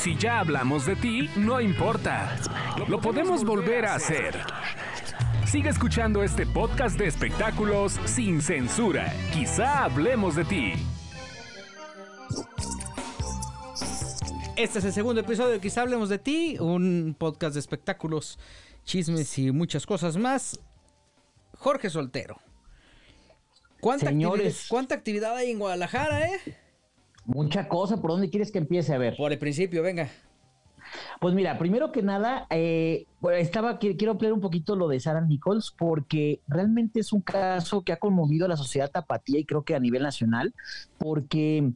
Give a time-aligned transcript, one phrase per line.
[0.00, 2.34] Si ya hablamos de ti, no importa.
[2.88, 4.34] Lo podemos volver a hacer.
[5.46, 9.12] Sigue escuchando este podcast de espectáculos sin censura.
[9.30, 10.72] Quizá hablemos de ti.
[14.56, 18.38] Este es el segundo episodio de Quizá hablemos de ti, un podcast de espectáculos,
[18.84, 20.58] chismes y muchas cosas más.
[21.58, 22.38] Jorge Soltero.
[23.80, 24.46] ¿Cuánta, Señores.
[24.46, 26.40] Actividad, ¿Cuánta actividad hay en Guadalajara, eh?
[27.34, 28.92] Mucha cosa, ¿por dónde quieres que empiece?
[28.92, 29.16] A ver.
[29.16, 30.08] Por el principio, venga.
[31.20, 33.06] Pues mira, primero que nada, eh,
[33.38, 37.92] estaba quiero hablar un poquito lo de Sarah Nichols porque realmente es un caso que
[37.92, 40.52] ha conmovido a la sociedad tapatía y creo que a nivel nacional,
[40.98, 41.72] porque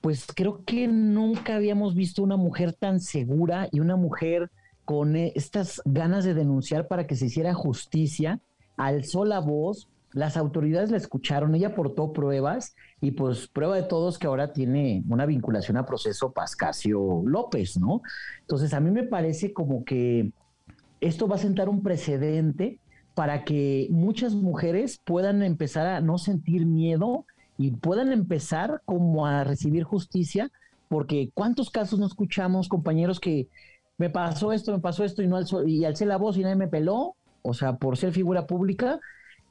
[0.00, 4.50] pues creo que nunca habíamos visto una mujer tan segura y una mujer
[4.84, 8.38] con eh, estas ganas de denunciar para que se hiciera justicia,
[8.76, 14.18] alzó la voz, las autoridades la escucharon, ella aportó pruebas y pues prueba de todos
[14.18, 18.00] que ahora tiene una vinculación a proceso Pascasio López, ¿no?
[18.40, 20.32] Entonces a mí me parece como que
[21.02, 22.78] esto va a sentar un precedente
[23.14, 27.26] para que muchas mujeres puedan empezar a no sentir miedo
[27.58, 30.50] y puedan empezar como a recibir justicia,
[30.88, 33.48] porque cuántos casos no escuchamos, compañeros, que
[33.98, 36.56] me pasó esto, me pasó esto y no alzó, y alcé la voz y nadie
[36.56, 38.98] me peló, o sea, por ser figura pública,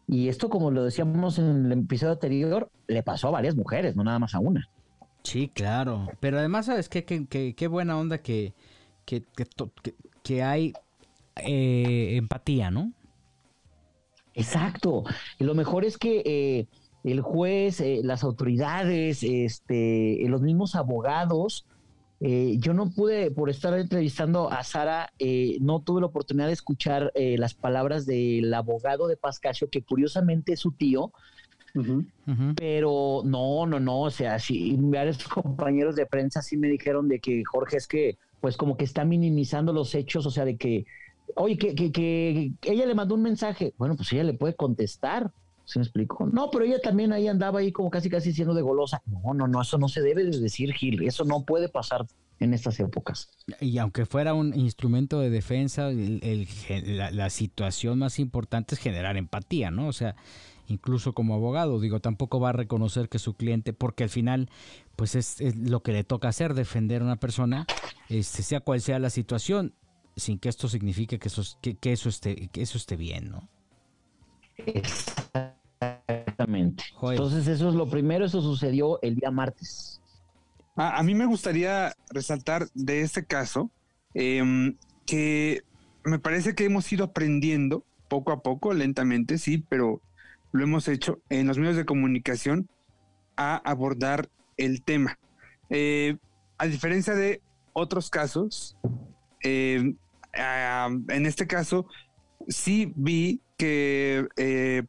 [0.08, 4.04] y esto, como lo decíamos en el episodio anterior, le pasó a varias mujeres, no
[4.04, 4.70] nada más a una.
[5.24, 6.08] Sí, claro.
[6.20, 7.04] Pero además, ¿sabes qué?
[7.04, 8.54] Qué, buena onda que,
[9.06, 9.48] que, que,
[10.24, 10.74] que hay
[11.38, 12.92] eh, empatía, ¿no?
[14.36, 15.04] Exacto.
[15.40, 16.68] Y lo mejor es que eh,
[17.04, 21.66] el juez, eh, las autoridades, este, los mismos abogados,
[22.28, 26.54] eh, yo no pude, por estar entrevistando a Sara, eh, no tuve la oportunidad de
[26.54, 31.12] escuchar eh, las palabras del abogado de Pascasio, que curiosamente es su tío,
[32.56, 37.20] pero no, no, no, o sea, sí, varios compañeros de prensa sí me dijeron de
[37.20, 40.88] que Jorge es que, pues como que está minimizando los hechos, o sea, de que,
[41.36, 45.32] oye, que, que, que ella le mandó un mensaje, bueno, pues ella le puede contestar,
[45.66, 46.28] ¿Se me explicó?
[46.28, 49.02] No, pero ella también ahí andaba ahí como casi casi siendo de golosa.
[49.06, 51.04] No, no, no, eso no se debe de decir, Gil.
[51.04, 52.06] Eso no puede pasar
[52.40, 53.30] en estas épocas.
[53.60, 56.48] Y aunque fuera un instrumento de defensa, el,
[56.88, 59.88] la, situación más importante es generar empatía, ¿no?
[59.88, 60.16] O sea,
[60.68, 64.50] incluso como abogado, digo, tampoco va a reconocer que su cliente, porque al final,
[64.96, 67.66] pues es, es lo que le toca hacer, defender a una persona,
[68.10, 69.74] este, sea cual sea la situación,
[70.16, 73.50] sin que esto signifique que eso, que, que eso, esté, que eso esté bien, ¿no?
[74.58, 76.84] Exactamente.
[76.96, 77.18] Joder.
[77.18, 80.02] Entonces eso es lo primero, eso sucedió el día martes.
[80.76, 83.72] A, a mí me gustaría resaltar de este caso
[84.14, 85.64] eh, que
[86.04, 90.02] me parece que hemos ido aprendiendo poco a poco, lentamente, sí, pero
[90.52, 92.70] lo hemos hecho en los medios de comunicación
[93.36, 95.18] a abordar el tema.
[95.70, 96.18] Eh,
[96.58, 97.42] a diferencia de
[97.74, 98.78] otros casos,
[99.44, 99.96] eh,
[100.34, 101.88] a, en este caso
[102.48, 104.84] sí vi que eh,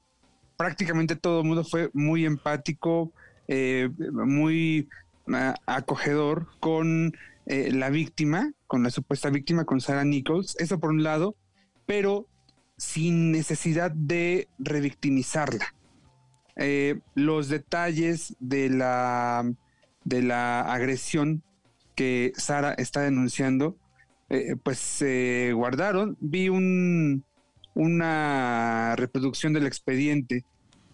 [0.56, 3.12] prácticamente todo el mundo fue muy empático,
[3.49, 4.88] eh, muy
[5.28, 7.15] uh, acogedor con
[7.47, 10.56] eh, la víctima, con la supuesta víctima, con Sarah Nichols.
[10.59, 11.37] Eso por un lado,
[11.87, 12.26] pero
[12.76, 15.72] sin necesidad de revictimizarla.
[17.15, 19.44] Los detalles de la,
[20.05, 21.43] de la agresión
[21.94, 23.76] que Sara está denunciando,
[24.62, 26.16] pues se guardaron.
[26.21, 27.25] Vi un,
[27.76, 30.44] una reproducción del expediente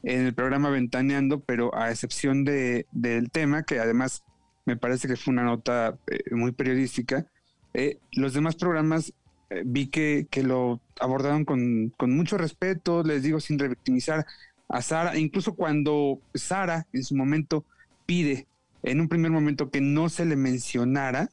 [0.02, 4.24] en el programa Ventaneando, pero a excepción de, del tema, que además
[4.66, 7.24] me parece que fue una nota eh, muy periodística,
[7.72, 9.14] eh, los demás programas
[9.50, 14.26] eh, vi que, que, lo abordaron con, con, mucho respeto, les digo, sin revictimizar
[14.68, 17.64] a Sara, incluso cuando Sara en su momento
[18.06, 18.48] pide
[18.82, 21.28] en un primer momento que no se le mencionara,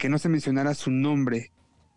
[0.00, 1.52] que no se mencionara su nombre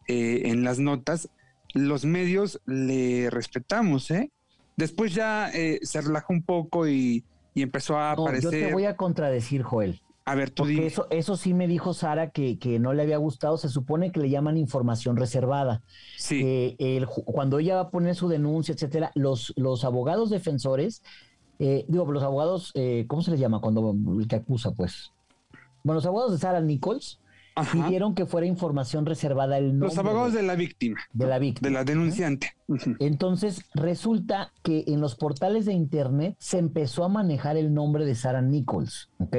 [0.07, 1.29] en las notas,
[1.73, 4.31] los medios le respetamos, ¿eh?
[4.75, 7.23] Después ya eh, se relajó un poco y,
[7.53, 8.51] y empezó a no, aparecer.
[8.51, 10.01] Yo te voy a contradecir, Joel.
[10.27, 13.15] A ver, tú Porque eso, eso sí me dijo Sara que, que, no le había
[13.15, 13.57] gustado.
[13.57, 15.81] Se supone que le llaman información reservada.
[16.17, 16.41] Sí.
[16.43, 21.01] Eh, el, cuando ella va a poner su denuncia, etcétera, los, los abogados defensores,
[21.59, 25.13] eh, digo, los abogados, eh, ¿cómo se les llama cuando el que acusa, pues?
[25.83, 27.21] Bueno, los abogados de Sara Nichols
[27.61, 27.85] Ajá.
[27.85, 29.89] pidieron que fuera información reservada el nombre.
[29.89, 30.99] Los abogados de, la víctima.
[31.13, 31.67] De la víctima.
[31.67, 32.51] De la denunciante.
[32.67, 32.95] Uh -huh.
[32.99, 38.15] Entonces, resulta que en los portales de internet se empezó a manejar el nombre de
[38.15, 39.37] Sarah Nichols, ¿ok?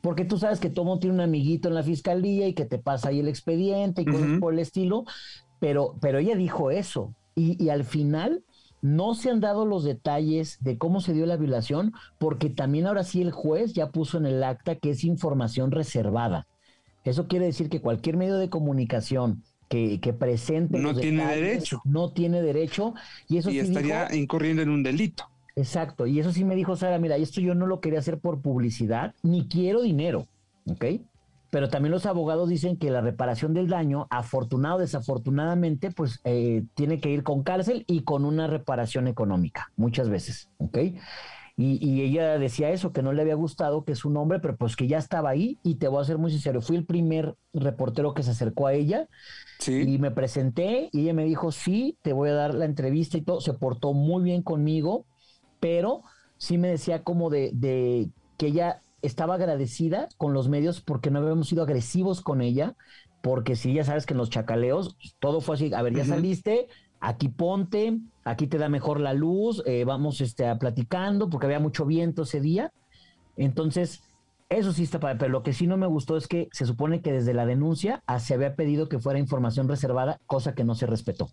[0.00, 2.78] Porque tú sabes que todo mundo tiene un amiguito en la fiscalía y que te
[2.78, 4.12] pasa ahí el expediente y uh -huh.
[4.12, 5.04] cosas por el estilo,
[5.60, 7.14] pero, pero ella dijo eso.
[7.34, 8.44] Y, y al final
[8.84, 13.02] no se han dado los detalles de cómo se dio la violación, porque también ahora
[13.02, 16.46] sí el juez ya puso en el acta que es información reservada.
[17.04, 20.78] Eso quiere decir que cualquier medio de comunicación que, que presente...
[20.78, 21.82] No tiene derecho.
[21.84, 22.94] No tiene derecho.
[23.28, 25.28] Y eso y estaría incurriendo en un delito.
[25.56, 26.06] Exacto.
[26.06, 29.14] Y eso sí me dijo Sara, mira, esto yo no lo quería hacer por publicidad,
[29.22, 30.26] ni quiero dinero,
[30.66, 30.84] ¿ok?
[31.50, 36.64] Pero también los abogados dicen que la reparación del daño, afortunado o desafortunadamente, pues eh,
[36.74, 40.78] tiene que ir con cárcel y con una reparación económica, muchas veces, ¿ok?
[41.56, 44.74] Y, ella decía eso, que no le había gustado, que es un hombre, pero pues
[44.74, 45.58] que ya estaba ahí.
[45.62, 48.72] Y te voy a ser muy sincero, fui el primer reportero que se acercó a
[48.72, 49.08] ella
[49.66, 53.22] y me presenté y ella me dijo, sí, te voy a dar la entrevista y
[53.22, 53.40] todo.
[53.40, 55.06] Se portó muy bien conmigo,
[55.60, 56.02] pero
[56.38, 61.20] sí me decía como de, de que ella estaba agradecida con los medios porque no
[61.20, 62.74] habíamos sido agresivos con ella,
[63.22, 66.66] porque si ya sabes que en los chacaleos todo fue así, a ver, ya saliste,
[67.00, 71.60] aquí ponte, aquí te da mejor la luz, eh, vamos este, a platicando, porque había
[71.60, 72.72] mucho viento ese día.
[73.36, 74.02] Entonces,
[74.48, 77.00] eso sí está padre, pero lo que sí no me gustó es que se supone
[77.02, 80.86] que desde la denuncia se había pedido que fuera información reservada, cosa que no se
[80.86, 81.30] respetó.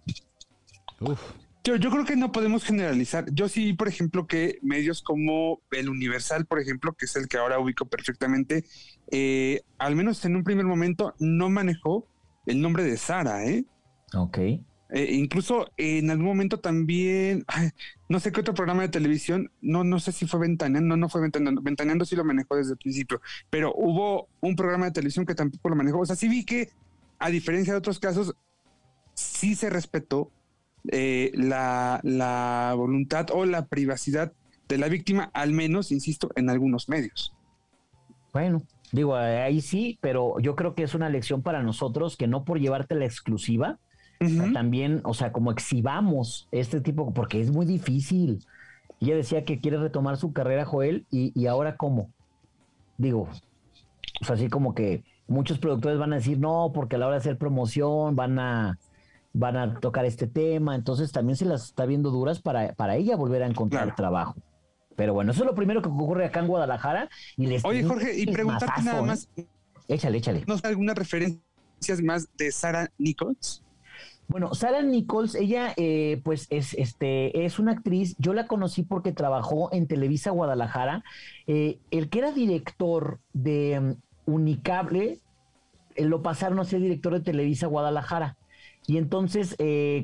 [1.00, 1.20] Uf.
[1.64, 3.26] Yo, yo creo que no podemos generalizar.
[3.32, 7.38] Yo sí, por ejemplo, que medios como el Universal, por ejemplo, que es el que
[7.38, 8.66] ahora ubico perfectamente,
[9.12, 12.08] eh, al menos en un primer momento no manejó
[12.48, 13.66] el nombre de Sara, ¿eh?
[14.16, 14.40] Ok.
[14.94, 17.46] Eh, incluso en algún momento también,
[18.10, 21.22] no sé qué otro programa de televisión, no, no sé si fue Ventaneando, no, fue
[21.22, 25.34] Ventaneando, Ventaneando sí lo manejó desde el principio, pero hubo un programa de televisión que
[25.34, 26.00] tampoco lo manejó.
[26.00, 26.70] O sea, sí vi que,
[27.20, 28.36] a diferencia de otros casos,
[29.14, 30.30] sí se respetó
[30.92, 34.34] eh, la, la voluntad o la privacidad
[34.68, 37.34] de la víctima, al menos, insisto, en algunos medios.
[38.34, 42.44] Bueno, digo, ahí sí, pero yo creo que es una lección para nosotros que no
[42.44, 43.80] por llevarte la exclusiva,
[44.54, 48.46] también, o sea, como exhibamos este tipo, porque es muy difícil.
[49.00, 52.12] Ella decía que quiere retomar su carrera, Joel, y, y ahora cómo.
[52.98, 53.28] Digo,
[54.22, 57.16] o sea, así como que muchos productores van a decir, no, porque a la hora
[57.16, 58.78] de hacer promoción van a,
[59.34, 63.16] van a tocar este tema, entonces también se las está viendo duras para, para ella
[63.16, 64.36] volver a encontrar trabajo.
[64.96, 67.10] Pero bueno, eso es lo primero que ocurre acá en Guadalajara.
[67.38, 69.04] Y les Oye, Jorge, y preguntarte nada ¿eh?
[69.04, 69.30] más.
[69.88, 70.44] Échale, échale.
[70.46, 73.64] ¿No algunas referencias más de Sara Nichols?
[74.32, 79.12] Bueno, Sarah Nichols, ella eh, pues es, este, es una actriz, yo la conocí porque
[79.12, 81.04] trabajó en Televisa Guadalajara.
[81.48, 83.96] Eh, el que era director de um,
[84.34, 85.20] Unicable,
[85.96, 88.38] eh, lo pasaron a ser director de Televisa Guadalajara.
[88.88, 89.56] Y entonces,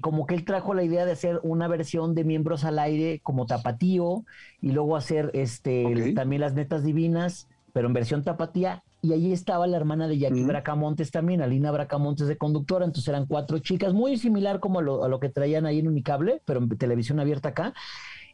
[0.02, 3.48] como que él trajo la idea de hacer una versión de miembros al aire como
[3.48, 4.24] tapatío
[4.62, 9.68] y luego hacer este también las netas divinas, pero en versión tapatía y allí estaba
[9.68, 14.18] la hermana de Jackie Bracamontes también, Alina Bracamontes de conductora, entonces eran cuatro chicas, muy
[14.18, 17.74] similar como a lo, que traían ahí en Unicable, pero en televisión abierta acá,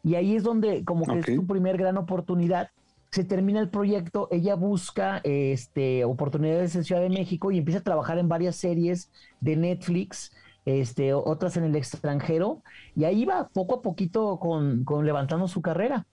[0.02, 2.70] y ahí es donde como que es su primer gran oportunidad,
[3.10, 7.84] se termina el proyecto, ella busca este, oportunidades en Ciudad de México y empieza a
[7.84, 9.10] trabajar en varias series
[9.40, 10.32] de Netflix,
[10.64, 12.62] este, otras en el extranjero,
[12.96, 16.06] y ahí va poco a poquito con, con levantando su carrera.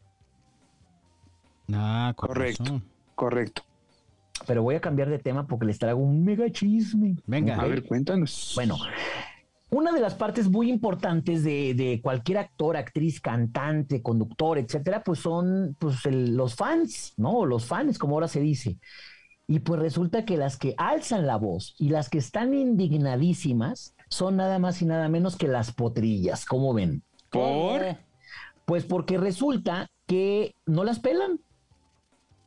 [1.73, 2.81] Ah, correcto,
[3.15, 3.63] correcto
[4.47, 7.15] pero voy a cambiar de tema porque les traigo un mega chisme.
[7.25, 8.53] Venga, a ver, cuéntanos.
[8.55, 8.77] Bueno,
[9.71, 15.77] una de las partes muy importantes de, cualquier actor, actriz, cantante, conductor, etcétera, pues son
[15.79, 17.45] pues, los fans, ¿no?
[17.45, 18.77] Los fans, como ahora se dice.
[19.47, 24.35] Y pues resulta que las que alzan la voz y las que están indignadísimas son
[24.35, 27.01] nada más y nada menos que las potrillas, ¿cómo ven?
[27.29, 27.81] ¿Por?
[28.65, 31.39] Pues porque resulta que no las pelan,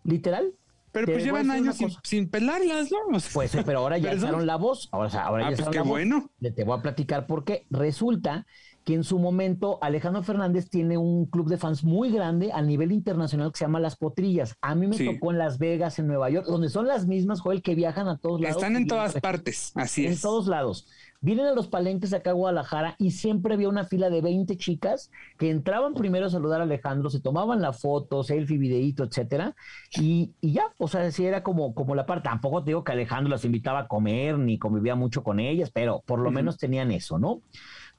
[0.05, 0.53] literal.
[0.95, 3.19] Pero pues llevan años sin, pelarlas, ¿no?
[3.33, 4.89] pues, pero ahora ya alzaron la voz.
[4.93, 6.31] Ahora, ahora ah, ya pues qué bueno.
[6.41, 7.67] Te voy a platicar por qué.
[7.69, 8.47] Resulta
[8.85, 12.93] que en su momento Alejandro Fernández tiene un club de fans muy grande a nivel
[12.93, 14.57] internacional que se llama Las Potrillas.
[14.61, 17.61] A mí me tocó en Las Vegas, en Nueva York, donde son las mismas, Joel,
[17.61, 18.57] que viajan a todos lados.
[18.57, 20.13] Están en todas partes, así es.
[20.13, 20.87] En todos lados.
[21.25, 25.11] Vienen a los palenques acá a Guadalajara y siempre había una fila de 20 chicas
[25.38, 29.57] que entraban primero a saludar a Alejandro, se tomaban la foto, selfie, videíto, etcétera,
[29.99, 32.28] y, y ya, o sea, sí era como, como la parte.
[32.28, 36.02] Tampoco te digo que Alejandro las invitaba a comer ni convivía mucho con ellas, pero
[36.04, 37.40] por lo menos tenían eso, ¿no?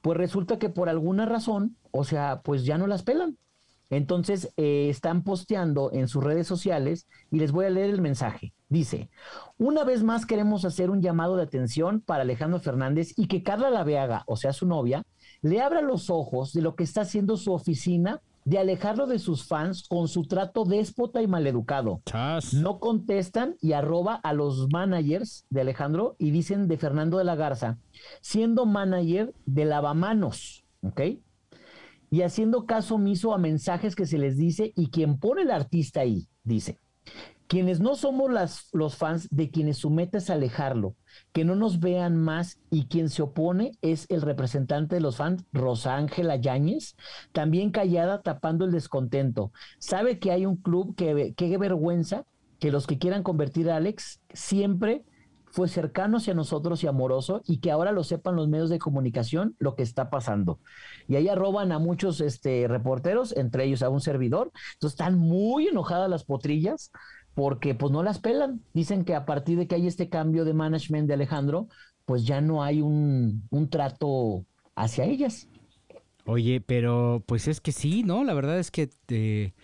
[0.02, 3.38] Pues resulta que por alguna razón, o sea, pues ya no las pelan.
[3.90, 8.52] Entonces eh, están posteando en sus redes sociales y les voy a leer el mensaje.
[8.68, 9.10] Dice,
[9.58, 13.70] una vez más queremos hacer un llamado de atención para Alejandro Fernández y que Carla
[13.70, 15.04] Laveaga, o sea, su novia,
[15.40, 19.44] le abra los ojos de lo que está haciendo su oficina de alejarlo de sus
[19.44, 22.00] fans con su trato déspota y maleducado.
[22.54, 27.34] No contestan y arroba a los managers de Alejandro y dicen de Fernando de la
[27.34, 27.78] Garza,
[28.20, 31.00] siendo manager de lavamanos, ¿ok?
[32.10, 36.00] Y haciendo caso omiso a mensajes que se les dice y quien pone el artista
[36.00, 36.78] ahí, dice,
[37.46, 40.96] quienes no somos las, los fans de quienes su meta es alejarlo,
[41.32, 45.44] que no nos vean más y quien se opone es el representante de los fans,
[45.52, 46.96] Rosa Ángela Yáñez,
[47.32, 49.52] también callada tapando el descontento.
[49.78, 52.24] Sabe que hay un club que, qué vergüenza
[52.58, 55.04] que los que quieran convertir a Alex siempre
[55.56, 59.56] fue cercano hacia nosotros y amoroso y que ahora lo sepan los medios de comunicación
[59.58, 60.60] lo que está pasando.
[61.08, 64.52] Y ahí arroban a muchos este, reporteros, entre ellos a un servidor.
[64.74, 66.92] Entonces están muy enojadas las potrillas
[67.32, 68.60] porque pues no las pelan.
[68.74, 71.68] Dicen que a partir de que hay este cambio de management de Alejandro,
[72.04, 74.44] pues ya no hay un, un trato
[74.74, 75.48] hacia ellas.
[76.26, 78.24] Oye, pero pues es que sí, ¿no?
[78.24, 79.54] La verdad es que eh,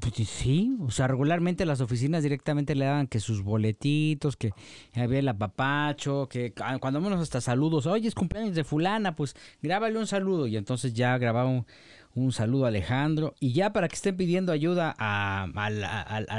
[0.00, 4.52] pues sí, o sea, regularmente las oficinas directamente le daban que sus boletitos, que
[4.94, 9.98] había el apapacho, que cuando menos hasta saludos, oye, es cumpleaños de fulana, pues grábale
[9.98, 10.46] un saludo.
[10.46, 11.66] Y entonces ya grababa un,
[12.14, 13.34] un saludo a Alejandro.
[13.40, 15.70] Y ya para que estén pidiendo ayuda a, a,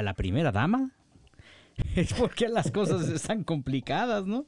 [0.02, 0.90] la, primera dama.
[1.96, 4.46] Es porque las cosas están complicadas, ¿no?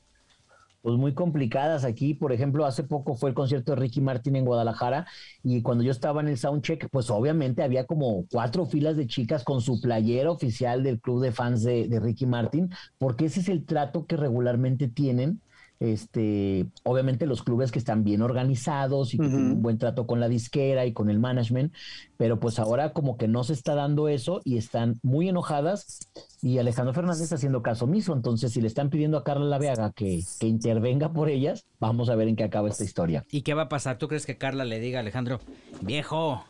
[0.87, 2.14] Pues muy complicadas aquí.
[2.14, 5.05] Por ejemplo, hace poco fue el concierto de Ricky Martin en Guadalajara
[5.43, 9.43] y cuando yo estaba en el soundcheck, pues obviamente había como cuatro filas de chicas
[9.43, 13.49] con su playera oficial del club de fans de, de Ricky Martin, porque ese es
[13.49, 15.40] el trato que regularmente tienen
[15.81, 20.21] este, obviamente los clubes que están bien organizados y que tienen un buen trato con
[20.21, 21.75] la disquera y con el management,
[22.16, 25.99] pero pues ahora como que no se está dando eso y están muy enojadas
[26.43, 29.93] y Alejandro Fernández está haciendo caso omiso, entonces si le están pidiendo a Carla Laveaga
[29.93, 33.25] que, que intervenga por ellas, vamos a ver en qué acaba esta historia.
[33.31, 33.99] ¿Y qué va a pasar?
[33.99, 35.40] ¿Tú crees que Carla le diga a Alejandro,
[35.81, 36.45] viejo,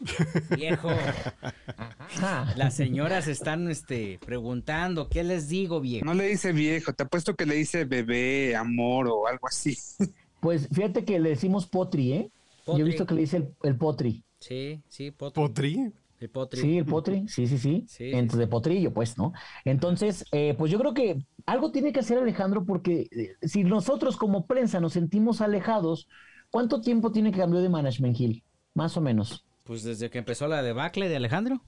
[0.56, 0.90] viejo?
[2.56, 6.04] Las señoras están este, preguntando, ¿qué les digo, viejo?
[6.04, 9.76] No le dice viejo, te apuesto que le dice bebé, amor o algo así.
[10.40, 12.30] Pues fíjate que le decimos potri, ¿eh?
[12.66, 14.22] Yo he visto que le dice el, potri.
[14.40, 15.42] Sí, sí, potri.
[15.42, 15.92] ¿Potri?
[16.20, 16.60] El potri.
[16.60, 17.84] Sí, el potri, sí, sí, sí.
[17.88, 19.32] sí Entonces, de potrillo, pues, ¿no?
[19.64, 24.16] Entonces, eh, pues yo creo que algo tiene que hacer Alejandro porque eh, si nosotros
[24.16, 26.08] como prensa nos sentimos alejados,
[26.50, 28.42] ¿cuánto tiempo tiene que cambiar de management, Gil?
[28.74, 29.44] Más o menos.
[29.64, 31.62] Pues desde que empezó la debacle de Alejandro.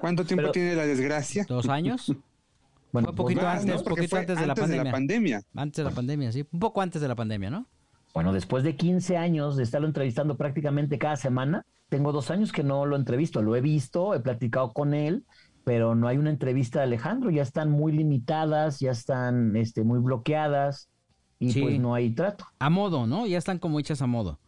[0.00, 1.44] ¿Cuánto tiempo tiene la desgracia?
[1.48, 2.12] ¿Dos años?
[2.92, 5.42] Bueno, un poquito antes, poquito antes, de, la pandemia.
[5.54, 6.44] Antes de la pandemia, sí.
[6.50, 7.66] Un poco antes de la pandemia, ¿no?
[8.12, 12.64] Bueno, después de 15 años de estarlo entrevistando prácticamente cada semana, tengo dos años que
[12.64, 13.42] no lo entrevisto.
[13.42, 15.24] Lo he visto, he platicado con él,
[15.64, 17.30] pero no hay una entrevista de Alejandro.
[17.30, 20.88] Ya están muy limitadas, ya están este, muy bloqueadas
[21.38, 22.46] y pues no hay trato.
[22.58, 23.26] A modo, ¿no?
[23.26, 24.38] Ya están como hechas a modo.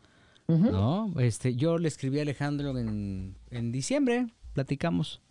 [0.49, 1.14] ¿No?
[1.19, 5.23] Este, yo le escribí a Alejandro en, en diciembre, platicamos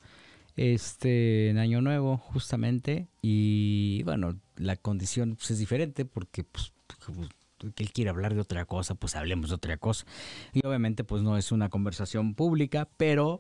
[0.55, 6.73] este en Año Nuevo justamente y bueno la condición pues, es diferente porque pues,
[7.05, 7.29] pues
[7.75, 10.06] que él quiere hablar de otra cosa pues hablemos de otra cosa
[10.53, 13.39] y obviamente pues no es una conversación pública pero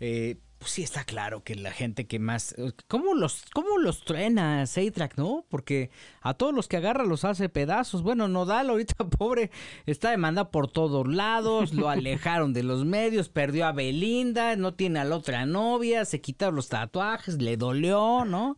[0.00, 2.54] eh, pues sí está claro que la gente que más...
[2.86, 5.44] ¿Cómo los, cómo los truena Seitrack, no?
[5.48, 8.02] Porque a todos los que agarra los hace pedazos.
[8.02, 9.50] Bueno, Nodal ahorita, pobre,
[9.86, 15.00] está demanda por todos lados, lo alejaron de los medios, perdió a Belinda, no tiene
[15.00, 18.56] a la otra novia, se quitaron los tatuajes, le dolió, ¿no?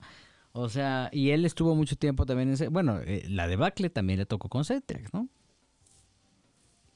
[0.56, 2.73] O sea, y él estuvo mucho tiempo también en...
[2.73, 5.28] Bueno, eh, la debacle también le tocó con Seitrack, ¿no?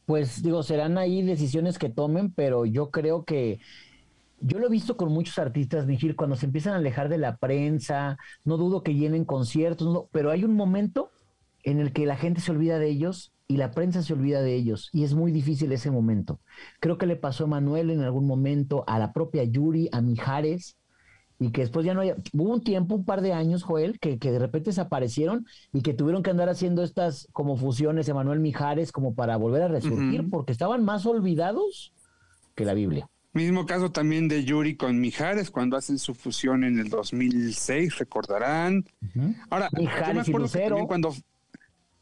[0.07, 3.59] Pues digo, serán ahí decisiones que tomen, pero yo creo que
[4.41, 7.37] yo lo he visto con muchos artistas, Vigil, cuando se empiezan a alejar de la
[7.37, 11.11] prensa, no dudo que llenen conciertos, pero hay un momento
[11.65, 14.55] en el que la gente se olvida de ellos y la prensa se olvida de
[14.55, 16.39] ellos y es muy difícil ese momento.
[16.79, 20.77] Creo que le pasó a Manuel en algún momento, a la propia Yuri, a Mijares,
[21.39, 22.13] y que después ya no hay...
[22.33, 25.95] Hubo un tiempo, un par de años, Joel, que, que de repente desaparecieron y que
[25.95, 30.53] tuvieron que andar haciendo estas como fusiones, Emanuel Mijares, como para volver a resurgir, porque
[30.53, 31.93] estaban más olvidados
[32.55, 33.09] que la Biblia.
[33.35, 38.85] Mismo caso también de Yuri con Mijares, cuando hacen su fusión en el 2006, recordarán.
[39.49, 41.15] Ahora, yo me acuerdo que cuando,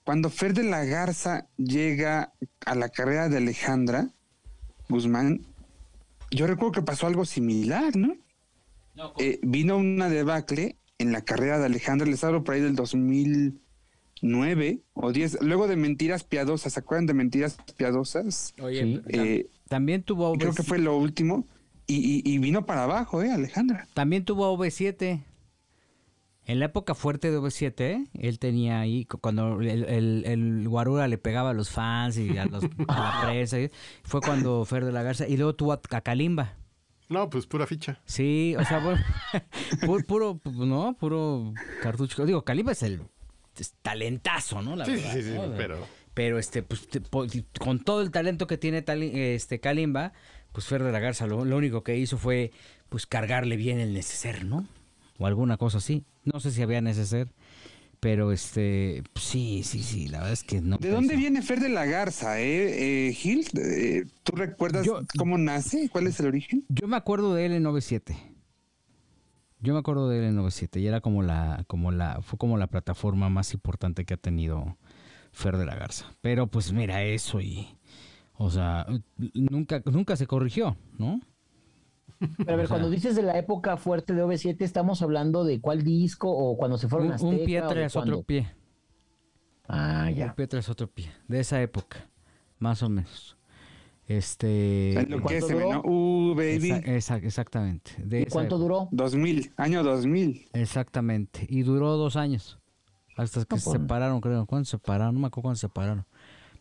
[0.03, 2.33] cuando Fer de la Garza llega
[2.65, 4.09] a la carrera de Alejandra
[4.89, 5.41] Guzmán,
[6.31, 8.17] yo recuerdo que pasó algo similar, ¿no?
[9.19, 14.81] Eh, vino una debacle en la carrera de Alejandra, les hablo por ahí del 2009
[14.95, 18.55] o 10, luego de Mentiras Piadosas, ¿se acuerdan de Mentiras Piadosas?
[18.61, 21.47] Oye, eh, también tuvo Creo que fue lo último.
[21.89, 23.87] Y, vino para abajo, ¿eh, Alejandra?
[23.95, 25.23] También tuvo OV7.
[26.47, 28.07] En la época fuerte de OV7, ¿eh?
[28.15, 32.63] él tenía ahí, cuando el, el, Guarura le pegaba a los fans y a, los,
[32.63, 33.57] la prensa,
[34.03, 36.55] fue cuando Fer de la Garza, y luego tuvo a, Kalimba.
[37.09, 38.01] No, pues pura ficha.
[38.05, 39.03] Sí, o sea, bueno,
[40.07, 42.27] puro, no, puro cartucho.
[42.27, 43.01] Digo, Kalimba es el
[43.83, 44.85] talentazo, ¿no?
[44.85, 45.79] sí, sí, sí, pero
[46.13, 46.89] pero este pues
[47.59, 48.83] con todo el talento que tiene
[49.35, 50.15] este Kalimba
[50.53, 52.53] pues Fer de la Garza lo, único que hizo fue
[52.89, 54.67] pues cargarle bien el neceser no
[55.19, 56.05] o alguna cosa así.
[56.25, 57.29] No sé si había neceser,
[58.07, 60.79] pero este, sí, sí, sí, la verdad es que no.
[60.79, 63.45] ¿De dónde viene Fer de la Garza, eh, eh Gil?
[63.57, 64.87] Eh, ¿Tú recuerdas
[65.19, 65.89] cómo nace?
[65.89, 66.65] ¿Cuál es el origen?
[66.69, 68.17] Yo me acuerdo de él en 97.
[69.59, 72.57] Yo me acuerdo de él en 97 y era como la, como la, fue como
[72.59, 74.77] la plataforma más importante que ha tenido
[75.33, 76.07] Fer de la Garza.
[76.21, 77.77] Pero pues mira eso y,
[78.35, 78.87] o sea,
[79.35, 81.21] nunca, nunca se corrigió, ¿no?
[82.19, 85.83] Pero a ver, cuando dices de la época fuerte de OV7, ¿estamos hablando de cuál
[85.83, 88.49] disco o cuando se fueron a Un pie tras otro pie.
[89.69, 90.27] Ah, ya.
[90.27, 91.11] Un pie tras otro pie.
[91.29, 92.09] De esa época,
[92.59, 93.37] más o menos.
[94.07, 95.05] Este.
[95.09, 95.83] Lo que se ¿no?
[95.85, 96.73] Uh, baby.
[96.85, 97.93] exactamente.
[97.99, 98.89] De ¿Y cuánto duró?
[98.93, 100.49] 2000, año 2000.
[100.53, 101.47] Exactamente.
[101.49, 102.61] Y duró dos años.
[103.17, 104.47] Hasta que se separaron, creo.
[104.47, 105.15] ¿Cuándo se separaron?
[105.15, 106.07] No me acuerdo cuándo se separaron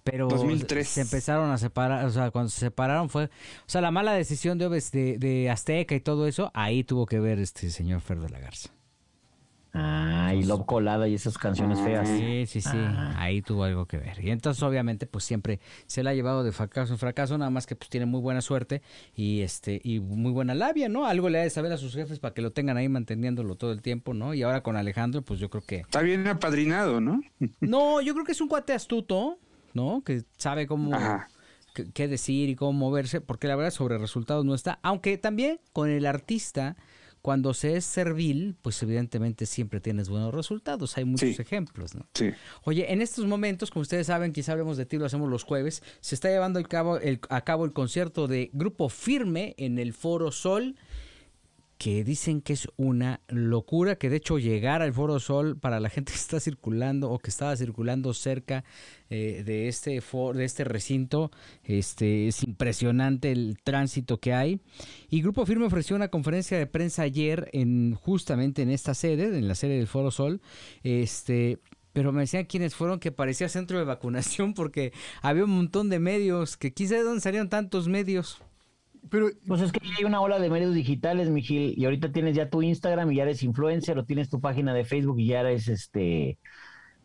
[0.06, 0.88] pero 2003.
[0.88, 3.30] se empezaron a separar, o sea, cuando se separaron fue, o
[3.66, 7.40] sea, la mala decisión de, de, de Azteca y todo eso, ahí tuvo que ver
[7.40, 8.70] este señor Fer de la Garza.
[9.78, 12.08] Ah, y Love Colada y esas canciones feas.
[12.08, 13.14] Sí, sí, sí, ah.
[13.18, 14.24] ahí tuvo algo que ver.
[14.24, 17.66] Y entonces obviamente pues siempre se la ha llevado de fracaso en fracaso, nada más
[17.66, 18.82] que pues tiene muy buena suerte
[19.16, 21.08] y este y muy buena labia, ¿no?
[21.08, 23.74] Algo le ha de saber a sus jefes para que lo tengan ahí manteniéndolo todo
[23.74, 24.34] el tiempo, ¿no?
[24.34, 25.78] Y ahora con Alejandro pues yo creo que...
[25.80, 27.22] Está bien apadrinado, ¿no?
[27.60, 29.40] No, yo creo que es un cuate astuto,
[29.76, 30.02] ¿no?
[30.04, 30.92] Que sabe cómo
[31.94, 35.90] qué decir y cómo moverse, porque la verdad sobre resultados no está, aunque también con
[35.90, 36.78] el artista
[37.26, 40.96] cuando se es servil, pues evidentemente siempre tienes buenos resultados.
[40.96, 42.06] Hay muchos ejemplos, ¿no?
[42.14, 42.30] Sí.
[42.66, 45.82] Oye, en estos momentos, como ustedes saben, quizá hablemos de ti, lo hacemos los jueves,
[46.02, 50.32] se está llevando cabo, el, a cabo el concierto de Grupo Firme en el Foro
[50.32, 50.76] Sol
[51.78, 55.90] que dicen que es una locura, que de hecho llegar al Foro Sol para la
[55.90, 58.64] gente que está circulando o que estaba circulando cerca
[59.10, 61.32] eh, de, este de este recinto,
[61.64, 64.62] este, es impresionante el tránsito que hay.
[65.10, 69.48] Y Grupo Firme ofreció una conferencia de prensa ayer en justamente en esta sede, en
[69.48, 70.42] la sede del Foro Sol,
[70.84, 71.60] este,
[71.92, 76.00] pero me decían quienes fueron que parecía centro de vacunación porque había un montón de
[76.00, 78.42] medios, que quizá de dónde salieron tantos medios.
[79.10, 82.50] Pero, pues es que hay una ola de medios digitales, Mijil, y ahorita tienes ya
[82.50, 85.68] tu Instagram y ya eres influencer, o tienes tu página de Facebook y ya eres
[85.68, 86.40] este,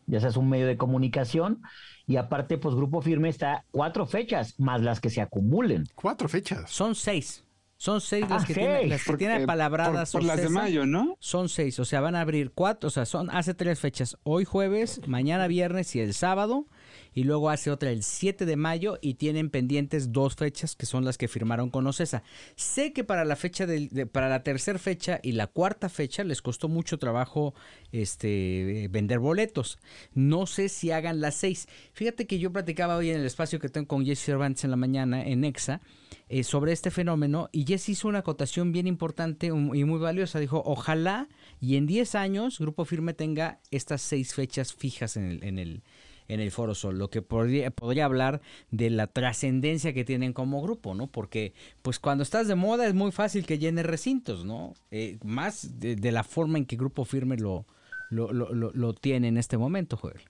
[0.07, 1.61] ya seas un medio de comunicación.
[2.07, 5.85] Y aparte, pues Grupo Firme está cuatro fechas, más las que se acumulen.
[5.95, 6.69] Cuatro fechas.
[6.69, 7.43] Son seis.
[7.77, 10.11] Son seis las ah, que, tienen, las que tienen palabradas.
[10.11, 11.17] Por, las de mayo, ¿no?
[11.19, 14.17] Son seis, o sea, van a abrir cuatro, o sea, son hace tres fechas.
[14.21, 16.67] Hoy jueves, mañana viernes y el sábado
[17.13, 21.03] y luego hace otra el 7 de mayo y tienen pendientes dos fechas que son
[21.03, 22.23] las que firmaron con Ocesa.
[22.55, 26.41] Sé que para la fecha de, para la tercera fecha y la cuarta fecha les
[26.41, 27.53] costó mucho trabajo
[27.91, 29.79] este vender boletos.
[30.13, 31.67] No sé si hagan las seis.
[31.93, 34.77] Fíjate que yo platicaba hoy en el espacio que tengo con Jesse Cervantes en la
[34.77, 35.81] mañana en Exa
[36.29, 40.39] eh, sobre este fenómeno y Jesse hizo una acotación bien importante y muy valiosa.
[40.39, 41.27] Dijo, ojalá
[41.59, 45.83] y en 10 años Grupo Firme tenga estas seis fechas fijas en el, en el
[46.27, 50.61] en el Foro Sol, lo que podría, podría hablar de la trascendencia que tienen como
[50.61, 51.07] grupo, ¿no?
[51.07, 54.73] Porque pues cuando estás de moda es muy fácil que llene recintos, ¿no?
[54.91, 57.65] Eh, más de, la forma en que Grupo Firme lo,
[58.09, 60.21] lo, lo, lo, tiene en este momento, Joel.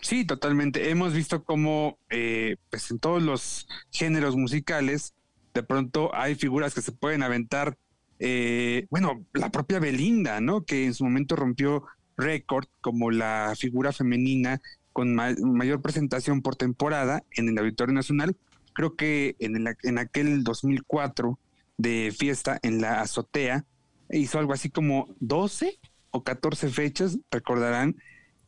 [0.00, 0.90] Sí, totalmente.
[0.90, 5.14] Hemos visto cómo eh, pues en todos los géneros musicales
[5.54, 7.76] de pronto hay figuras que se pueden aventar.
[8.18, 10.64] Eh, bueno, la propia Belinda, ¿no?
[10.64, 11.84] Que en su momento rompió
[12.20, 14.60] récord como la figura femenina
[14.92, 18.36] con mayor presentación por temporada en el Auditorio Nacional.
[18.72, 21.38] Creo que en, en aquel 2004
[21.78, 23.64] de fiesta en la azotea
[24.10, 25.78] hizo algo así como 12
[26.10, 27.96] o 14 fechas, recordarán.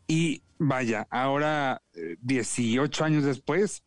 [0.07, 1.83] Y vaya, ahora
[2.21, 3.85] 18 eh, años después,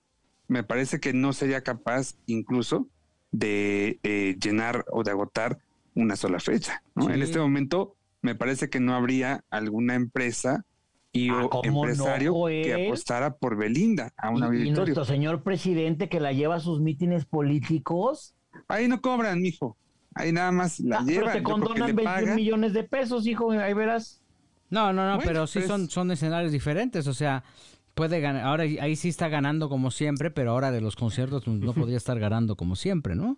[0.47, 2.87] me parece que no sería capaz incluso
[3.31, 5.59] de eh, llenar o de agotar
[5.93, 6.81] una sola fecha.
[6.95, 10.65] En este momento me parece que no habría alguna empresa
[11.11, 14.71] y ah, empresario que apostara por Belinda a un auditorio.
[14.71, 18.35] Y nuestro señor presidente que la lleva a sus mítines políticos.
[18.67, 19.77] Ahí no cobran, mijo.
[20.13, 21.25] Ahí nada más la ah, llevan.
[21.25, 24.21] Pero te condonan 21 millones de pesos, hijo, ahí verás.
[24.69, 27.43] No, no, no, pero sí pues son, son escenarios diferentes, o sea,
[27.95, 31.57] puede ganar, ahora ahí sí está ganando como siempre, pero ahora de los conciertos pues,
[31.57, 33.37] no podría estar ganando como siempre, ¿no?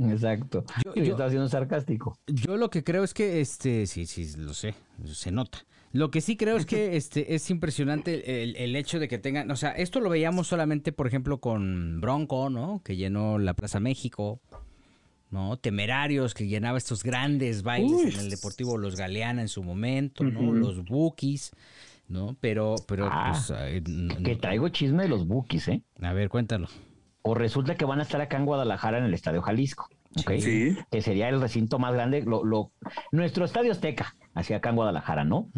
[0.00, 0.64] Exacto.
[0.84, 2.18] Yo, yo está haciendo sarcástico.
[2.26, 4.74] Yo lo que creo es que, este, sí, sí, lo sé,
[5.04, 5.64] se nota.
[5.92, 9.50] Lo que sí creo es que este es impresionante el, el, hecho de que tengan,
[9.50, 12.80] o sea, esto lo veíamos solamente, por ejemplo, con Bronco, ¿no?
[12.82, 14.40] Que llenó la Plaza México,
[15.30, 15.58] ¿no?
[15.58, 20.52] Temerarios, que llenaba estos grandes bailes en el Deportivo Los Galeana en su momento, ¿no?
[20.52, 21.52] Los Bookies.
[22.12, 22.36] ¿No?
[22.40, 23.52] Pero, pero, ah, pues,
[24.24, 25.82] que traigo chisme de los Bookies, ¿eh?
[26.00, 26.68] A ver, cuéntalo.
[27.22, 29.88] O resulta que van a estar acá en Guadalajara en el Estadio Jalisco.
[30.20, 30.32] ¿ok?
[30.40, 30.76] Sí.
[30.90, 32.70] Que sería el recinto más grande, lo, lo-
[33.12, 35.48] nuestro estadio Azteca, hacia acá en Guadalajara, ¿no?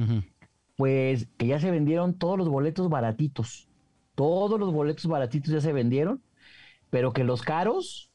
[0.76, 3.68] Pues que ya se vendieron todos los boletos baratitos.
[4.14, 6.22] Todos los boletos baratitos ya se vendieron,
[6.90, 8.10] pero que los caros,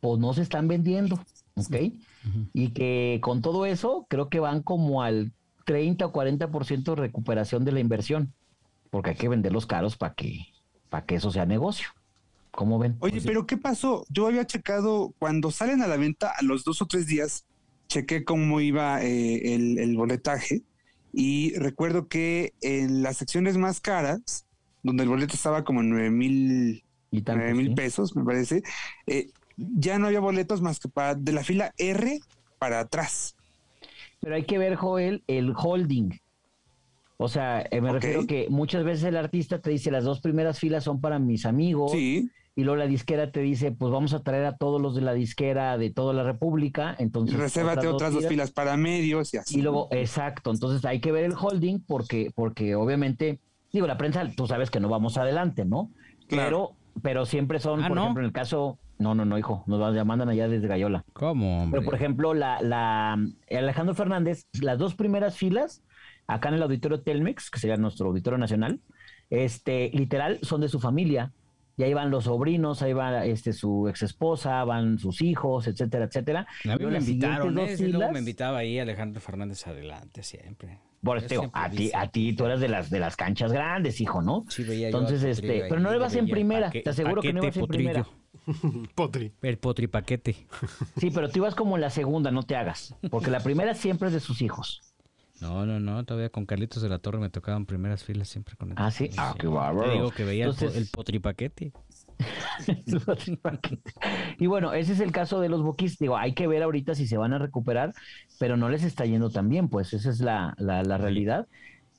[0.00, 1.16] pues no se están vendiendo,
[1.54, 1.76] ¿ok?
[2.54, 5.32] Y que con todo eso, creo que van como al
[5.64, 8.34] 30 o 40% de recuperación de la inversión,
[8.90, 10.46] porque hay que vender los caros para que,
[10.88, 11.88] para que eso sea negocio.
[12.50, 12.96] ¿Cómo ven?
[13.00, 14.04] Oye, pero ¿qué pasó?
[14.08, 17.46] Yo había checado cuando salen a la venta a los dos o tres días,
[17.88, 20.62] chequé cómo iba eh, el, el boletaje
[21.12, 24.46] y recuerdo que en las secciones más caras,
[24.82, 27.74] donde el boleto estaba como en nueve mil Y tanto, nueve mil ¿sí?
[27.74, 28.62] pesos, me parece,
[29.06, 32.20] eh, ya no había boletos más que para de la fila R
[32.58, 33.33] para atrás.
[34.24, 36.08] Pero hay que ver, Joel, el holding.
[37.18, 37.96] O sea, eh, me Ok.
[37.96, 41.44] refiero que muchas veces el artista te dice las dos primeras filas son para mis
[41.44, 41.92] amigos.
[41.92, 45.02] Sí, Y luego la disquera te dice, pues vamos a traer a todos los de
[45.02, 46.94] la disquera de toda la República.
[46.98, 49.58] Entonces, resérvate otras dos filas para medios y así.
[49.58, 53.40] Y luego, exacto, entonces hay que ver el holding porque, porque obviamente,
[53.72, 55.90] digo, la prensa, tú sabes que no vamos adelante, ¿no?
[56.28, 56.70] Claro.
[56.94, 58.02] Pero, pero siempre son, Ah, por ¿no?
[58.04, 61.04] ejemplo, en el caso, no, no, no, hijo, nos van- mandan allá desde Gallola.
[61.12, 61.78] ¿Cómo, hombre?
[61.80, 63.18] Pero, por ejemplo, la, la
[63.50, 65.82] Alejandro Fernández, las dos primeras filas,
[66.26, 68.80] acá en el auditorio Telmex, que sería nuestro auditorio nacional,
[69.30, 71.32] este, literal, son de su familia.
[71.76, 76.04] Y ahí van los sobrinos, ahí va este, su ex esposa, van sus hijos, etcétera,
[76.04, 76.46] etcétera.
[76.70, 77.62] A mí me invitaron, ¿eh?
[77.62, 80.78] dos Sí, luego filas- me invitaba ahí Alejandro Fernández adelante siempre.
[81.02, 83.00] Por Yo eso te digo, siempre a ti, a ti tú eres de las de
[83.00, 84.44] las canchas grandes, hijo, ¿no?
[84.48, 87.32] Sí, veía yo Entonces, al este, pero no le vas en primera, te aseguro que
[87.32, 88.06] no ibas en primera.
[88.94, 89.32] Potri.
[89.42, 90.36] El potripaquete.
[90.96, 94.08] Sí, pero tú ibas como en la segunda, no te hagas, porque la primera siempre
[94.08, 94.80] es de sus hijos.
[95.40, 98.70] No, no, no, todavía con Carlitos de la Torre me tocaban primeras filas siempre con
[98.70, 98.76] él.
[98.78, 99.88] Ah, sí, ah, qué bárbaro.
[99.90, 101.72] Te digo que veía el po- Entonces- el potripaquete.
[104.38, 105.98] y bueno, ese es el caso de los bookies.
[105.98, 107.92] Digo, hay que ver ahorita si se van a recuperar,
[108.38, 111.48] pero no les está yendo tan bien, pues esa es la, la, la realidad.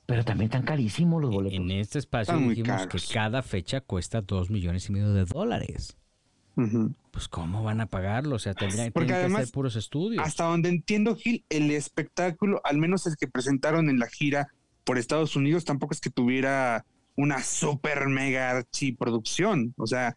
[0.06, 1.58] Pero también están carísimos los boletos.
[1.58, 3.06] En este espacio dijimos caros.
[3.06, 5.96] que cada fecha cuesta dos millones y medio de dólares.
[7.10, 8.36] Pues ¿cómo van a pagarlo?
[8.36, 10.24] O sea, tendrían Porque tienen que hacer puros estudios.
[10.26, 14.48] Hasta donde entiendo, Gil, el espectáculo, al menos el que presentaron en la gira
[14.84, 19.74] por Estados Unidos, tampoco es que tuviera una super mega archiproducción.
[19.76, 20.16] O sea,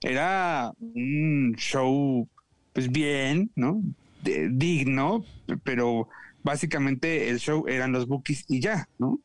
[0.00, 2.28] era un show,
[2.72, 3.82] pues bien, ¿no?
[4.22, 5.24] De- digno,
[5.64, 6.08] pero
[6.42, 9.18] básicamente el show eran los bookies y ya, ¿no?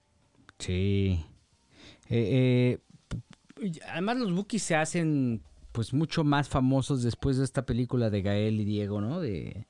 [0.60, 1.24] Sí.
[2.10, 2.80] Eh,
[3.60, 5.42] eh, además los bookies se hacen
[5.76, 9.20] pues mucho más famosos después de esta película de Gael y Diego, ¿no?
[9.20, 9.68] De,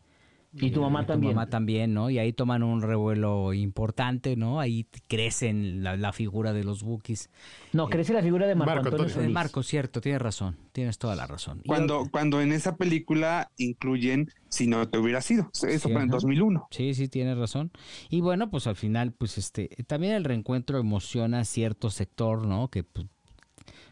[0.53, 1.33] Y tu de- mamá también.
[1.33, 2.09] mamá también, ¿no?
[2.11, 4.59] Y ahí toman un revuelo importante, ¿no?
[4.59, 7.29] Ahí crecen la, la figura de los bookies.
[7.73, 9.21] No, crece la figura de Marco, Marco Antonio, Antonio.
[9.21, 9.33] Eh, Solís.
[9.33, 11.61] Marco, cierto, tienes razón, tienes toda la razón.
[11.65, 15.49] Cuando, yo- cuando en esa película incluyen Si no te hubiera sido.
[15.53, 16.11] Eso Sí, fue en ajá.
[16.11, 16.67] 2001.
[16.71, 17.71] Sí, sí, tienes razón.
[18.09, 22.69] Y bueno, pues al final, pues este, también el reencuentro emociona a cierto sector, ¿no?
[22.69, 23.07] Que pues,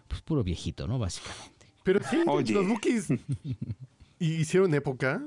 [0.07, 0.99] pues puro viejito, ¿no?
[0.99, 1.52] Básicamente.
[1.83, 2.53] Pero sí, Oye.
[2.53, 3.07] los bookies
[4.19, 5.21] hicieron época.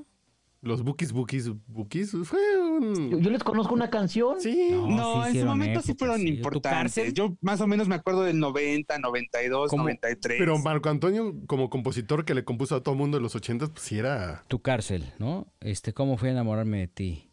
[0.62, 2.16] Los bookies, bookies, bookies.
[2.25, 3.21] Fue Yo, un.
[3.23, 4.40] yo les conozco una canción.
[4.40, 4.69] Sí.
[4.73, 6.25] No, No, sí en su momento sí fueron sí.
[6.27, 6.71] ¿Tu importantes.
[6.73, 7.12] cárcel?
[7.12, 9.85] Yo más o menos me acuerdo del 90, 92, ¿Cómo?
[9.85, 10.38] 93.
[10.40, 13.69] Pero Marco Antonio, como compositor que le compuso a todo el mundo en los 80,
[13.69, 14.42] pues sí era.
[14.49, 15.47] Tu cárcel, ¿no?
[15.61, 17.29] Este, ¿cómo fue enamorarme de ti?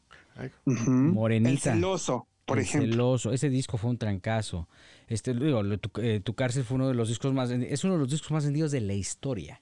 [0.66, 0.92] Ujú.
[0.92, 1.50] Morenita.
[1.50, 2.92] El celoso, por El ejemplo.
[2.92, 3.32] Celoso.
[3.32, 4.68] Ese disco fue un trancazo.
[5.08, 8.00] Este, digo, tu, eh, Tu cárcel fue uno de los discos más, es uno de
[8.00, 9.62] los discos más vendidos de la historia.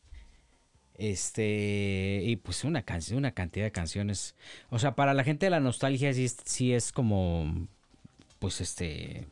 [0.95, 4.35] Este, y pues una canción, una cantidad de canciones.
[4.69, 7.67] O sea, para la gente de la nostalgia sí sí es como,
[8.39, 9.27] pues este,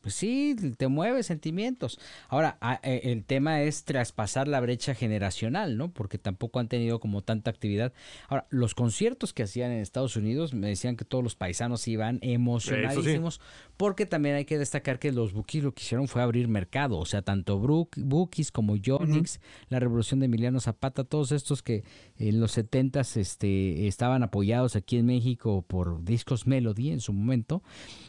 [0.00, 1.98] pues sí, te mueve sentimientos.
[2.28, 5.90] Ahora, a- eh, el tema es traspasar la brecha generacional, ¿no?
[5.92, 7.92] Porque tampoco han tenido como tanta actividad.
[8.28, 12.18] Ahora, los conciertos que hacían en Estados Unidos me decían que todos los paisanos iban
[12.22, 13.40] emocionadísimos,
[13.76, 17.04] porque también hay que destacar que los Bookies lo que hicieron fue abrir mercado, o
[17.06, 21.84] sea, tanto Bookies como Yonix, la revolución de Emiliano Zapata, todos estos que
[22.18, 27.62] en los 70s este, estaban apoyados aquí en México por Discos Melody en su momento,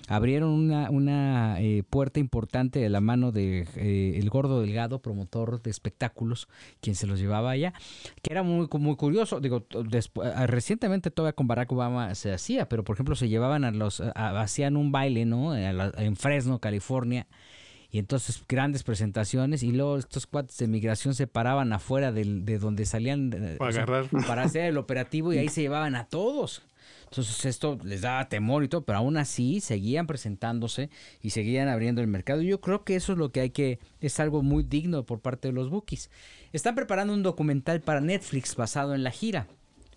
[0.08, 5.61] abrieron una, una eh, puerta importante de la mano de eh, el gordo delgado, promotor
[5.61, 6.47] de espectáculos,
[6.81, 7.73] quien se los llevaba allá,
[8.21, 9.39] que era muy, muy curioso.
[9.39, 9.65] Digo,
[10.23, 14.01] ah, recientemente todavía con Barack Obama se hacía, pero por ejemplo se llevaban a los,
[14.01, 15.53] a- hacían un baile, ¿no?
[15.55, 17.27] La- en Fresno, California.
[17.91, 22.59] Y entonces grandes presentaciones y luego estos cuates de migración se paraban afuera del- de
[22.59, 24.05] donde salían eh, Para o sea, agarrar.
[24.27, 26.61] para hacer el operativo y ahí se llevaban a todos.
[27.10, 30.89] Entonces esto les daba temor y todo, pero aún así seguían presentándose
[31.22, 32.41] y seguían abriendo el mercado.
[32.41, 35.48] Yo creo que eso es lo que hay que, es algo muy digno por parte
[35.48, 36.10] de los bookies.
[36.54, 39.48] Están preparando un documental para Netflix basado en la gira.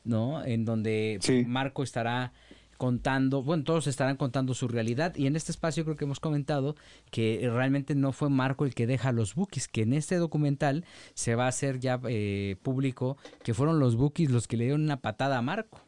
[0.05, 0.44] ¿no?
[0.44, 1.44] En donde Sí.
[1.46, 2.33] Marco estará
[2.77, 6.75] contando, bueno, todos estarán contando su realidad y en este espacio creo que hemos comentado
[7.12, 10.85] que realmente no fue Marco el que deja a los bookies, que en este documental
[11.14, 14.83] se va a hacer ya eh, público que fueron los bookies los que le dieron
[14.83, 15.81] una patada a Marco.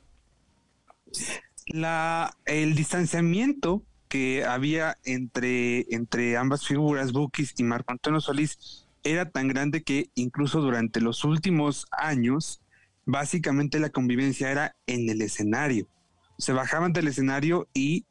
[1.67, 9.31] La, el distanciamiento que había entre, entre ambas figuras, Bukis y Marco Antonio Solís, era
[9.31, 12.63] tan grande que incluso durante los últimos años,
[13.05, 15.89] básicamente la convivencia era en el escenario.
[16.39, 18.07] Se bajaban del escenario y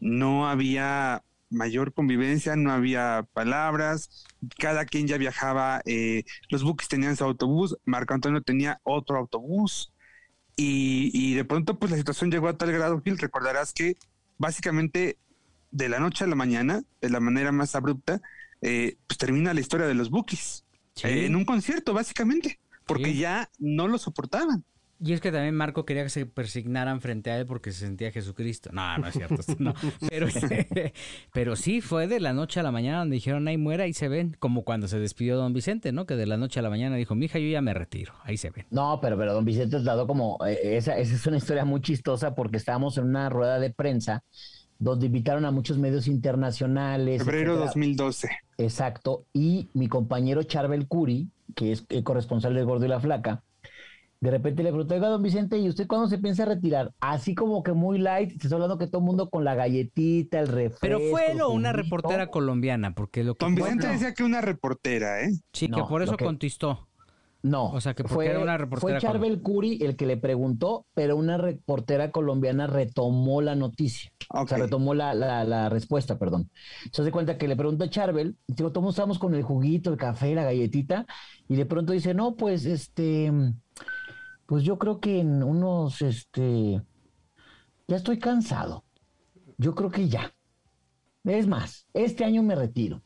[0.00, 4.26] no había mayor convivencia, no había palabras,
[4.58, 9.92] cada quien ya viajaba, eh, los Bukis tenían su autobús, Marco Antonio tenía otro autobús,
[10.58, 13.96] y, y de pronto pues la situación llegó a tal grado, Gil, recordarás que
[14.36, 15.16] básicamente
[15.70, 18.20] de la noche a la mañana, de la manera más abrupta,
[18.60, 20.64] eh, pues termina la historia de los Bookies.
[20.94, 21.06] Sí.
[21.06, 23.18] Eh, en un concierto, básicamente, porque Sí.
[23.18, 24.64] ya no lo soportaban.
[25.00, 28.10] Y es que también Marco quería que se persignaran frente a él porque se sentía
[28.10, 28.70] Jesucristo.
[28.72, 29.36] No, no es cierto.
[29.58, 29.72] no.
[30.08, 30.26] Pero,
[31.32, 34.08] pero sí, fue de la noche a la mañana donde dijeron, ahí muera, ahí se
[34.08, 34.36] ven.
[34.38, 36.06] Como cuando se despidió don Vicente, ¿no?
[36.06, 38.14] Que de la noche a la mañana dijo, mija, yo ya me retiro.
[38.24, 38.66] Ahí se ven.
[38.70, 42.34] No, pero, pero don Vicente dado como, eh, esa, esa es una historia muy chistosa
[42.34, 44.24] porque estábamos en una rueda de prensa
[44.78, 47.22] donde invitaron a muchos medios internacionales.
[47.22, 47.66] Febrero etcétera.
[47.66, 48.30] 2012.
[48.58, 49.26] Exacto.
[49.32, 53.42] Y mi compañero Charbel Curi, que es el corresponsal del Gordo y la Flaca,
[54.20, 56.92] de repente le preguntó, oiga, don Vicente, ¿y usted cuándo se piensa retirar?
[57.00, 60.40] Así como que muy light, te estoy hablando que todo el mundo con la galletita,
[60.40, 60.78] el refresco.
[60.80, 63.44] Pero fue lo una reportera colombiana, porque lo que...
[63.44, 63.92] Don Vicente Bueno.
[63.92, 65.30] decía que una reportera, ¿eh?
[65.52, 66.84] Sí, que No, por eso que- contestó.
[67.40, 70.16] No, O sea, que porque fue, era una reportera fue Charbel Curi el que le
[70.16, 74.10] preguntó, pero una reportera colombiana retomó la noticia.
[74.30, 76.50] O sea, retomó la, la, la respuesta, perdón.
[76.92, 79.96] Se hace cuenta que le pregunta a Charbel, digo, todos estamos con el juguito, el
[79.96, 81.06] café, la galletita,
[81.46, 83.32] y de pronto dice, no, pues, este,
[84.48, 86.82] pues yo creo que en unos, este,
[87.86, 88.82] ya estoy cansado.
[89.58, 90.34] Yo creo que ya.
[91.22, 93.02] Es más, este año me retiro.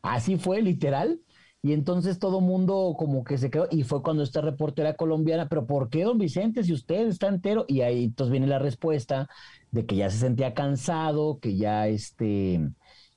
[0.00, 1.20] Así fue, literal.
[1.60, 5.66] Y entonces todo mundo como que se quedó, y fue cuando esta reportera colombiana, pero
[5.66, 7.66] ¿por qué, don Vicente, si usted está entero?
[7.68, 9.28] Y ahí entonces viene la respuesta
[9.70, 12.66] de que ya se sentía cansado, que ya este,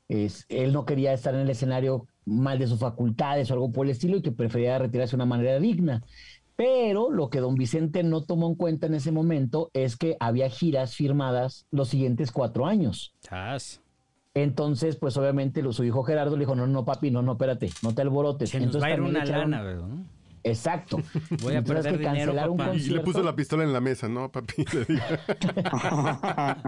[0.09, 3.85] es, él no quería estar en el escenario mal de sus facultades o algo por
[3.85, 6.03] el estilo y que prefería retirarse de una manera digna.
[6.55, 10.49] Pero lo que don Vicente no tomó en cuenta en ese momento es que había
[10.49, 13.13] giras firmadas los siguientes cuatro años.
[13.21, 13.81] Chas.
[14.33, 17.93] Entonces, pues obviamente su hijo Gerardo le dijo, no, no, papi, no, no, espérate, no
[17.93, 18.49] te alborotes.
[18.51, 19.87] Se nos Entonces, va a ir una echaron- lana, ¿verdad?
[19.87, 20.05] ¿no?
[20.43, 20.97] Exacto.
[21.43, 22.73] Voy a perder que dinero, cancelar un papá.
[22.73, 24.65] Y le concierto- puso la pistola en la mesa, ¿no, papi?
[24.87, 25.01] Le.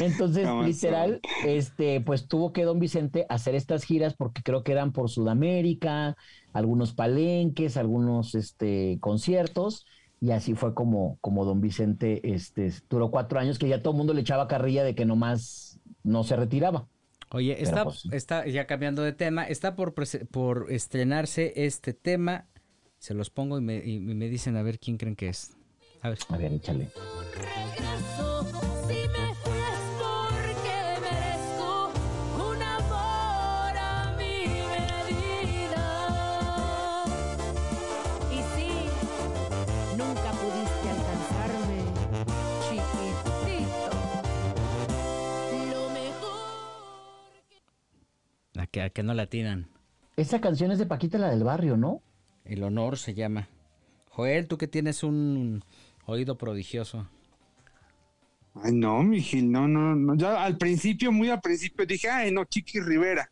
[0.00, 4.72] Entonces, Jamás literal, este, pues tuvo que don Vicente hacer estas giras porque creo que
[4.72, 6.16] eran por Sudamérica,
[6.56, 9.84] algunos palenques, algunos este, conciertos,
[10.20, 13.98] y así fue como, como don Vicente este, duró cuatro años, que ya todo el
[13.98, 16.88] mundo le echaba carrilla de que nomás no se retiraba.
[17.30, 19.94] Oye, está, pues, está ya cambiando de tema, está por,
[20.30, 22.46] por estrenarse este tema.
[22.98, 25.54] Se los pongo y me, y me dicen a ver quién creen que es.
[26.00, 26.18] A ver.
[26.30, 26.90] A ver, échale.
[48.76, 49.68] Que, a que no la tiran.
[50.18, 52.02] Esa canción es de Paquita la del barrio, ¿no?
[52.44, 53.48] El honor se llama.
[54.10, 55.64] Joel, tú que tienes un
[56.04, 57.08] oído prodigioso.
[58.54, 60.14] Ay, no, mi Gil, no, no, no.
[60.14, 63.30] Ya al principio, muy al principio dije, ay, no, Chiqui Rivera.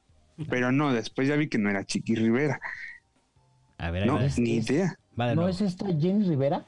[0.49, 2.59] Pero no, después ya vi que no era Chiqui Rivera.
[3.77, 4.97] A ver, No, ni idea.
[5.21, 5.51] Va ¿No nuevo.
[5.51, 6.67] es esta Jenny Rivera?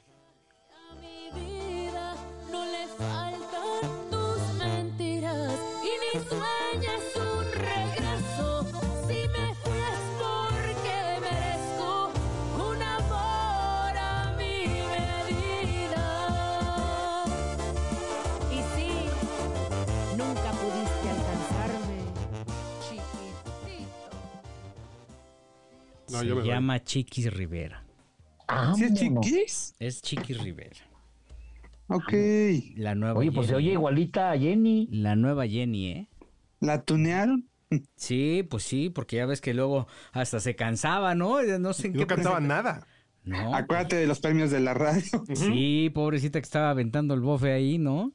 [26.23, 26.47] No, se doy.
[26.47, 27.83] llama Chiquis Rivera.
[28.47, 28.93] Ah, ¿Sí es.
[28.93, 29.75] Chiquis?
[29.79, 30.75] Es Chiquis Rivera.
[31.87, 32.13] Ok.
[32.75, 34.87] La nueva Oye, pues se oye igualita a Jenny.
[34.91, 36.07] La nueva Jenny, ¿eh?
[36.59, 37.47] ¿La tunearon?
[37.95, 41.41] Sí, pues sí, porque ya ves que luego hasta se cansaba, ¿no?
[41.59, 42.87] No sé en Y qué no cantaba presenta- nada.
[43.23, 43.53] No.
[43.53, 45.03] Acuérdate de los premios de la radio.
[45.35, 48.13] Sí, pobrecita que estaba aventando el bofe ahí, ¿no?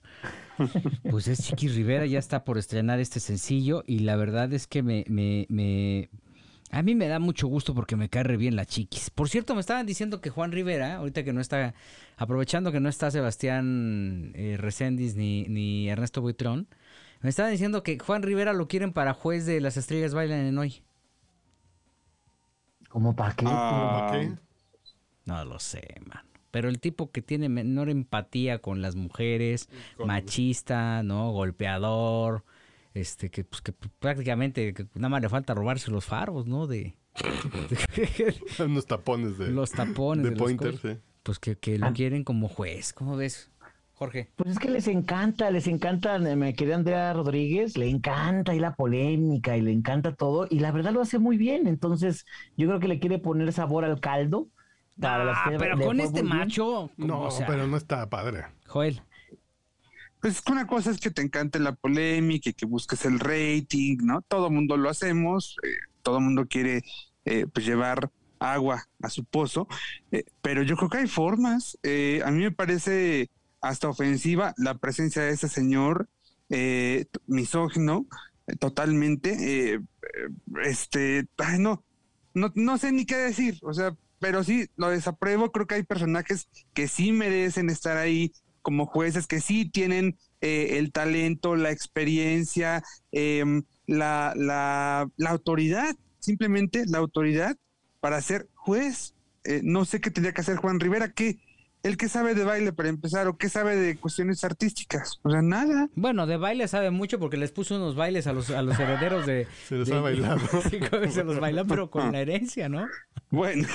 [1.11, 4.83] Pues es Chiqui Rivera, ya está por estrenar este sencillo y la verdad es que
[4.83, 6.09] me, me, me-
[6.73, 9.11] A mí me da mucho gusto porque me cae re bien la chiquis.
[9.11, 11.75] Por cierto, me estaban diciendo que Juan Rivera, ahorita que no está,
[12.17, 16.67] aprovechando que no está Sebastián eh, Reséndiz ni, ni Ernesto Buitrón,
[17.21, 20.57] me estaban diciendo que Juan Rivera lo quieren para juez de Las Estrellas Bailan en
[20.59, 20.83] Hoy.
[22.89, 23.45] ¿Cómo para qué?
[23.49, 24.33] Ah, ¿Para qué?
[25.27, 26.27] No lo sé, mano.
[26.51, 31.31] Pero el tipo que tiene menor empatía con las mujeres, Con- machista, ¿no?
[31.33, 32.45] Golpeador,
[32.95, 36.67] este, que, pues, que prácticamente que nada más le falta robarse los faros, ¿no?
[36.67, 36.95] De,
[37.97, 40.99] de- Unos tapones de, los tapones de de, los pointer, sí.
[41.23, 41.93] Pues que, que lo Ah.
[41.93, 42.93] quieren como juez.
[42.93, 43.51] ¿Cómo ves,
[43.95, 44.31] Jorge?
[44.37, 48.75] Pues es que les encanta, les encanta, me quería Andrea Rodríguez, le encanta y la
[48.75, 52.27] polémica y le encanta todo y la verdad lo hace muy bien, entonces
[52.57, 54.49] yo creo que le quiere poner sabor al caldo.
[55.01, 56.91] para las Ah, que pero con este macho.
[56.97, 58.45] como, No, o sea, pero no está padre.
[58.67, 59.01] Joel.
[60.23, 64.23] Pues una cosa es que te encante la polémica y que busques el rating, ¿no?
[64.23, 65.69] Todo mundo lo hacemos, eh,
[66.03, 66.85] todo mundo quiere
[67.25, 68.09] eh, pues llevar
[68.39, 69.67] agua a su pozo,
[70.13, 71.77] eh, pero yo creo que hay formas.
[71.83, 73.31] Eh, a mí me parece
[73.61, 76.09] hasta ofensiva la presencia de ese señor
[77.27, 78.07] misógino,
[78.61, 79.81] totalmente.
[80.63, 81.83] este, ay, no,
[82.35, 85.51] no, no sé ni qué decir, o sea, pero sí lo desapruebo.
[85.51, 88.33] Creo que hay personajes que sí merecen estar ahí
[88.63, 95.95] como jueces, que sí tienen eh, el talento, la experiencia, em, la, la, la autoridad,
[96.21, 97.57] simplemente la autoridad
[98.01, 99.15] para ser juez.
[99.45, 101.39] Eh, no sé qué tendría que hacer Juan Rivera, que
[101.83, 105.43] el que sabe de baile para empezar o qué sabe de cuestiones artísticas, o sea,
[105.43, 105.89] nada.
[105.97, 109.27] Bueno, de baile sabe mucho porque les puso unos bailes a los, a los herederos
[109.27, 109.49] de...
[109.69, 110.41] Se los de- ha bailado.
[110.71, 110.79] Sí,
[111.11, 112.87] se los baila, pero con la herencia, ¿no?
[113.31, 113.67] Bueno,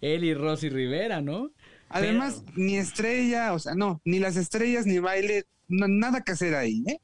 [0.00, 1.50] Él y Rosy Rivera, ¿no?
[1.88, 6.54] Además ni estrella, o sea, no, ni las estrellas ni baile, no- nada que hacer
[6.54, 6.98] ahí, ¿eh?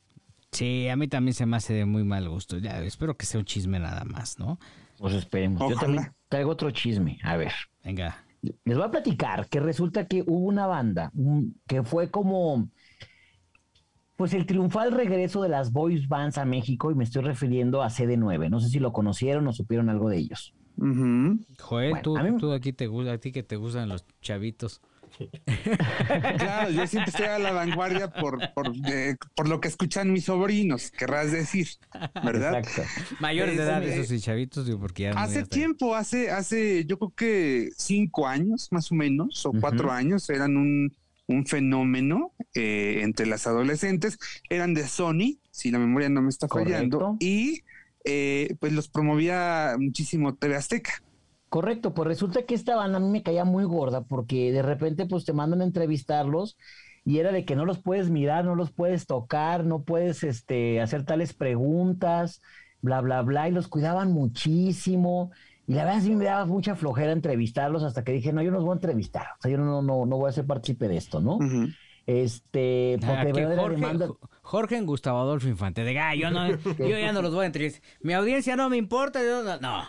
[0.52, 2.58] Sí, a mí también se me hace de muy mal gusto.
[2.58, 4.58] Ya, espero que sea un chisme nada más, ¿no?
[4.98, 5.60] Pues esperemos.
[5.70, 7.18] Yo también traigo otro chisme.
[7.22, 7.52] A ver,
[7.84, 8.24] Venga.
[8.42, 12.68] les voy a platicar que resulta que hubo una banda un- que fue como,
[14.16, 17.88] pues el triunfal regreso de las boys bands a México y me estoy refiriendo a
[17.88, 18.50] CD9.
[18.50, 20.52] No sé si lo conocieron o supieron algo de ellos.
[20.80, 24.04] Joel, Bueno, tú, a mí- tú aquí te gusta, a ti que te gustan los
[24.22, 24.80] chavitos.
[26.38, 30.24] Claro, yo siempre estoy a la vanguardia por, por, de- por lo que escuchan mis
[30.24, 31.68] sobrinos, querrás decir,
[32.24, 32.58] ¿verdad?
[32.60, 32.82] Exacto.
[33.20, 35.10] Mayores de edad, esos y chavitos, digo, porque ya...
[35.12, 40.28] Hace tiempo, hace, hace, yo creo que cinco años más o menos, o cuatro años,
[40.30, 44.18] eran un, un fenómeno eh, entre las adolescentes.
[44.48, 47.16] Eran de Sony, si la memoria no me está fallando, Correcto.
[47.20, 47.62] y
[48.04, 50.92] eh, pues los promovía muchísimo TV Azteca.
[51.48, 55.06] Correcto, pues resulta que esta banda a mí me caía muy gorda porque de repente
[55.06, 56.56] pues te mandan a entrevistarlos
[57.04, 60.80] y era de que no los puedes mirar, no los puedes tocar, no puedes este,
[60.80, 62.40] hacer tales preguntas,
[62.82, 65.32] bla, bla, bla, y los cuidaban muchísimo.
[65.66, 68.58] Y la verdad sí me daba mucha flojera entrevistarlos hasta que dije, no, yo no
[68.58, 70.96] los voy a entrevistar, o sea, yo no, no, no voy a ser partícipe de
[70.96, 71.38] esto, ¿no?
[72.06, 74.08] Este, porque Ah, de que Jorge, demanda...
[74.50, 75.84] Jo- Jorge en Gustavo Adolfo Infante.
[75.84, 77.82] De "Ah, yo, no, yo ya no los voy a entrevistar.
[78.02, 79.22] Mi audiencia no me importa.
[79.22, 79.58] yo no.
[79.58, 79.82] no.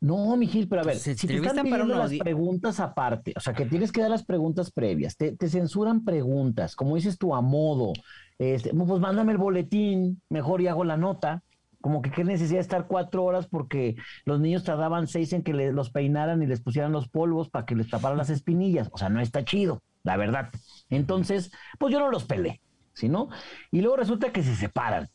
[0.00, 3.32] No, Mijil, pero a ver, Se si te están para pidiendo una las preguntas aparte,
[3.36, 7.16] o sea, que tienes que dar las preguntas previas, te, te censuran preguntas, como dices
[7.16, 7.94] tú, a modo,
[8.38, 11.42] este, pues mándame el boletín, mejor y hago la nota,
[11.80, 13.94] como que qué necesidad de estar cuatro horas porque
[14.26, 17.64] los niños tardaban seis en que le- los peinaran y les pusieran los polvos para
[17.64, 20.50] que les taparan las espinillas, o sea, no está chido, la verdad.
[20.90, 22.60] Entonces, pues yo no los pelé,
[22.94, 23.28] ¿sí no?
[23.70, 25.08] Y luego resulta que se separan.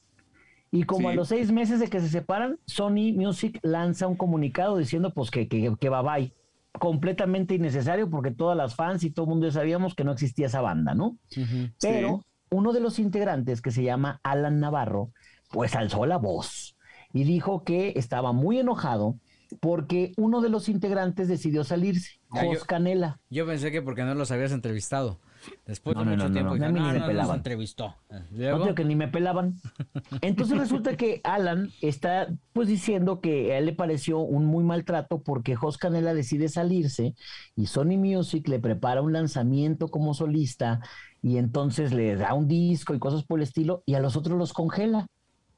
[0.71, 1.13] Y como Sí.
[1.13, 5.31] a los seis meses de que se separan, Sony Music lanza un comunicado diciendo pues
[5.31, 6.33] que, que, que bye bye.
[6.79, 10.45] Completamente innecesario porque todas las fans y todo el mundo ya sabíamos que no existía
[10.45, 11.17] esa banda, ¿no?
[11.81, 15.11] Pero uno de los integrantes que se llama Alan Navarro,
[15.49, 16.77] pues alzó la voz
[17.11, 19.15] y dijo que estaba muy enojado
[19.59, 23.19] porque uno de los integrantes decidió salirse, Ah, Jos Canela.
[23.31, 25.19] Yo pensé que porque no los habías entrevistado.
[25.65, 26.99] Después No, de no, mucho no, no, tiempo, no, dije, a mí no, ni me
[26.99, 27.37] no, nos pelaban.
[27.37, 27.95] entrevistó.
[28.09, 29.55] No digo que ni me pelaban.
[30.21, 35.21] Entonces resulta que Alan está pues diciendo que a él le pareció un muy maltrato
[35.21, 37.15] porque Jos Canela decide salirse
[37.55, 40.81] y Sony Music le prepara un lanzamiento como solista
[41.21, 44.37] y entonces le da un disco y cosas por el estilo y a los otros
[44.37, 45.07] los congela,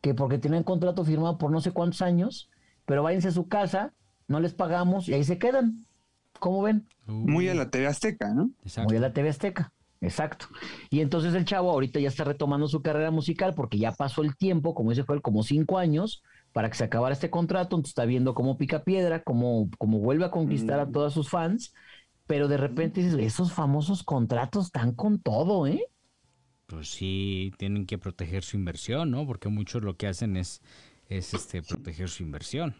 [0.01, 2.49] que porque tienen contrato firmado por no sé cuántos años,
[2.85, 3.93] pero váyanse a su casa,
[4.27, 5.85] no les pagamos y ahí se quedan.
[6.41, 6.87] ¿Cómo ven?
[7.05, 8.49] Muy a la TV Azteca, ¿no?
[8.63, 8.89] Exacto.
[8.89, 9.71] Muy a la TV Azteca.
[10.01, 10.47] Exacto.
[10.89, 14.35] Y entonces el chavo ahorita ya está retomando su carrera musical porque ya pasó el
[14.35, 17.75] tiempo, como dice Joel, como cinco años para que se acabara este contrato.
[17.75, 21.75] Entonces está viendo cómo pica piedra, cómo, cómo vuelve a conquistar a todos sus fans.
[22.25, 25.85] Pero de repente dices, esos famosos contratos están con todo, ¿eh?
[26.65, 29.27] Pues sí, tienen que proteger su inversión, ¿no?
[29.27, 30.61] Porque muchos lo que hacen es
[31.11, 32.75] es este proteger su inversión.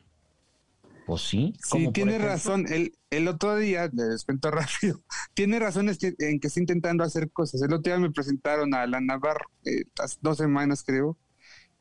[1.12, 1.54] Pues sí.
[1.62, 2.66] Sí, tiene ejemplo- razón.
[2.72, 5.02] El, el otro día, les cuento rápido,
[5.34, 7.62] tiene razón es que, en que está intentando hacer cosas.
[7.62, 11.18] El otro día me presentaron a Alan Navarro, eh, hace dos semanas creo,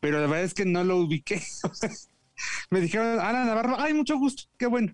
[0.01, 1.41] pero la verdad es que no lo ubiqué.
[2.71, 4.93] me dijeron, Alan Navarro, ay, mucho gusto, qué bueno.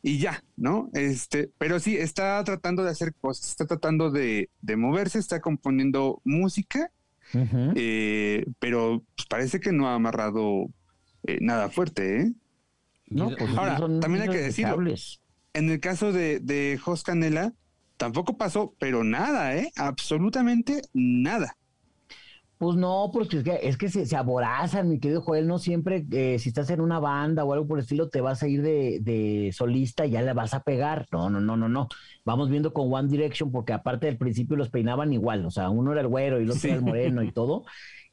[0.00, 0.88] Y ya, ¿no?
[0.92, 6.20] Este, pero sí, está tratando de hacer cosas, está tratando de, de moverse, está componiendo
[6.22, 6.92] música,
[7.34, 10.66] eh, pero pues, parece que no ha amarrado
[11.26, 12.32] eh, nada fuerte, ¿eh?
[13.14, 14.78] No, pues Ahora, son también hay que decirlo.
[15.54, 17.52] En el caso de, de Jos Canela,
[17.96, 19.70] tampoco pasó, pero nada, ¿eh?
[19.76, 21.56] Absolutamente nada.
[22.58, 26.06] Pues no, porque es que, es que se, se aborazan, mi querido Joel, no siempre,
[26.12, 28.62] eh, si estás en una banda o algo por el estilo, te vas a ir
[28.62, 31.06] de, de solista y ya le vas a pegar.
[31.10, 31.88] No, no, no, no, no.
[32.24, 35.90] Vamos viendo con One Direction, porque aparte del principio los peinaban igual, o sea, uno
[35.90, 36.68] era el güero y el otro Sí.
[36.68, 37.64] era el moreno y todo.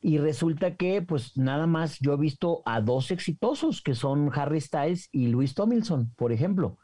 [0.01, 4.61] Y resulta que, pues nada más, yo he visto a dos exitosos, que son Harry
[4.61, 6.77] Styles y Luis Tomlinson, por ejemplo.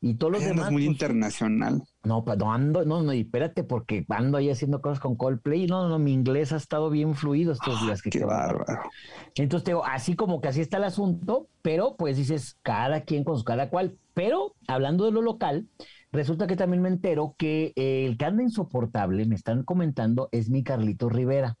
[0.00, 0.70] Y todos los Ay, demás.
[0.70, 1.82] muy pues, internacional.
[2.04, 5.66] no, pues no ando, no, no, y espérate, porque ando ahí haciendo cosas con Coldplay.
[5.66, 8.02] No, no, no, mi inglés ha estado bien fluido estos días.
[8.02, 8.90] que Qué qué bárbaro.
[9.36, 13.24] Entonces, te digo, así como que así está el asunto, pero pues dices, cada quien
[13.24, 13.98] con su cada cual.
[14.14, 15.68] Pero hablando de lo local,
[16.12, 20.50] resulta que también me entero que eh, el que anda insoportable, me están comentando, es
[20.50, 21.56] mi Carlito Rivera,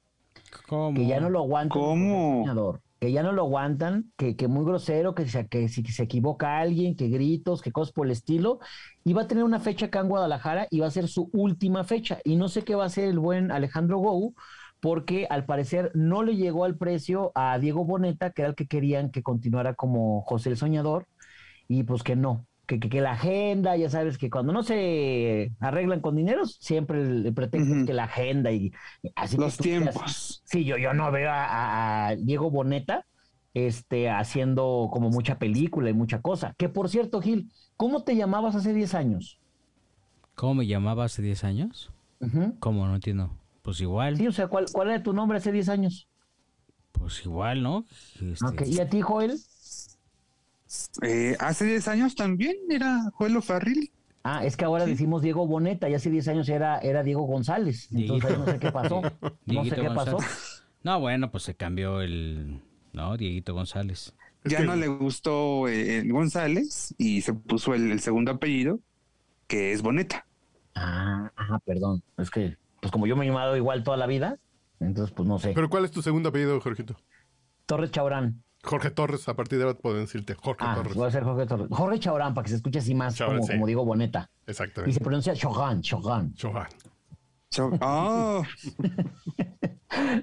[0.68, 0.94] ¿Cómo?
[0.94, 1.80] que ya no lo aguantan.
[1.80, 2.44] ¿Cómo?
[3.00, 6.58] Que ya no lo aguantan, que, que muy grosero, que, se- que si se equivoca
[6.58, 8.58] alguien, que gritos, que cosas por el estilo.
[9.04, 11.84] Y va a tener una fecha acá en Guadalajara y va a ser su última
[11.84, 12.18] fecha.
[12.24, 14.34] Y no sé qué va a hacer el buen Alejandro Gou,
[14.80, 18.66] porque al parecer no le llegó al precio a Diego Boneta, que era el que
[18.66, 21.06] querían que continuara como José el Soñador,
[21.68, 22.46] y pues que no.
[22.70, 27.00] Que, que, que la agenda, ya sabes que cuando no se arreglan con dineros, siempre
[27.00, 27.80] el, el pretexto Ujú.
[27.80, 28.70] es que la agenda y
[29.16, 30.40] así Los tiempos.
[30.44, 33.06] Sí, yo, yo no veo a, Diego Boneta
[33.54, 36.54] este, haciendo como mucha película y mucha cosa.
[36.58, 39.40] Que por cierto, Gil, ¿cómo te llamabas hace 10 años?
[40.36, 41.90] ¿Cómo me llamaba hace 10 años?
[42.60, 42.86] ¿Cómo?
[42.86, 43.32] No entiendo.
[43.62, 44.16] Pues igual.
[44.16, 46.08] Sí, o sea, ¿cuál, ¿cuál era tu nombre hace 10 años?
[46.92, 47.84] Pues igual, ¿no?
[48.20, 49.40] Este, Ok, ¿Y a ti, Joel?
[51.02, 53.90] Eh, hace 10 años también era Juelo Farril.
[54.22, 57.88] Ah, es que ahora decimos Diego Boneta y hace 10 años era, era Diego González.
[57.92, 59.02] Entonces ahí no sé qué pasó.
[59.46, 60.18] No sé qué pasó.
[60.82, 62.60] No, bueno, pues se cambió el...
[62.92, 64.14] No, Dieguito González.
[64.44, 68.80] Ya no le gustó eh, el González y se puso el, el segundo apellido,
[69.46, 70.26] que es Boneta.
[70.74, 72.02] Ah, ajá, perdón.
[72.16, 74.38] Es que, pues como yo me he llamado igual toda la vida,
[74.80, 75.52] entonces pues no sé.
[75.54, 76.96] Pero ¿cuál es tu segundo apellido, Jorgito?
[77.66, 78.42] Torres Chaurán.
[78.62, 80.94] Jorge Torres, a partir de ahora pueden decirte Jorge Ah, Torres.
[80.94, 81.66] voy a ser Jorge Torres.
[81.70, 83.52] Jorge Chaurán, para que se escuche así más Chaurán, como, sí.
[83.54, 84.30] como digo Boneta.
[84.42, 85.00] Y se Exactamente.
[85.00, 86.34] pronuncia Chaurán, Chaurán.
[86.40, 86.68] Johan.
[87.52, 88.44] So- oh,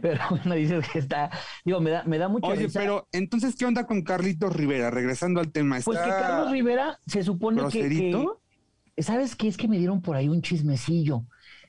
[0.01, 1.29] Pero bueno, dices que está.
[1.65, 2.79] Digo, me da, me da mucha oye, risa.
[2.79, 4.89] pero entonces, ¿qué onda con Carlitos Rivera?
[4.91, 5.77] Regresando al tema.
[5.83, 9.47] Pues que ¿está Carlos Rivera se supone que, que- ¿Sabes qué?
[9.47, 11.23] Es que me dieron por ahí un chismecillo.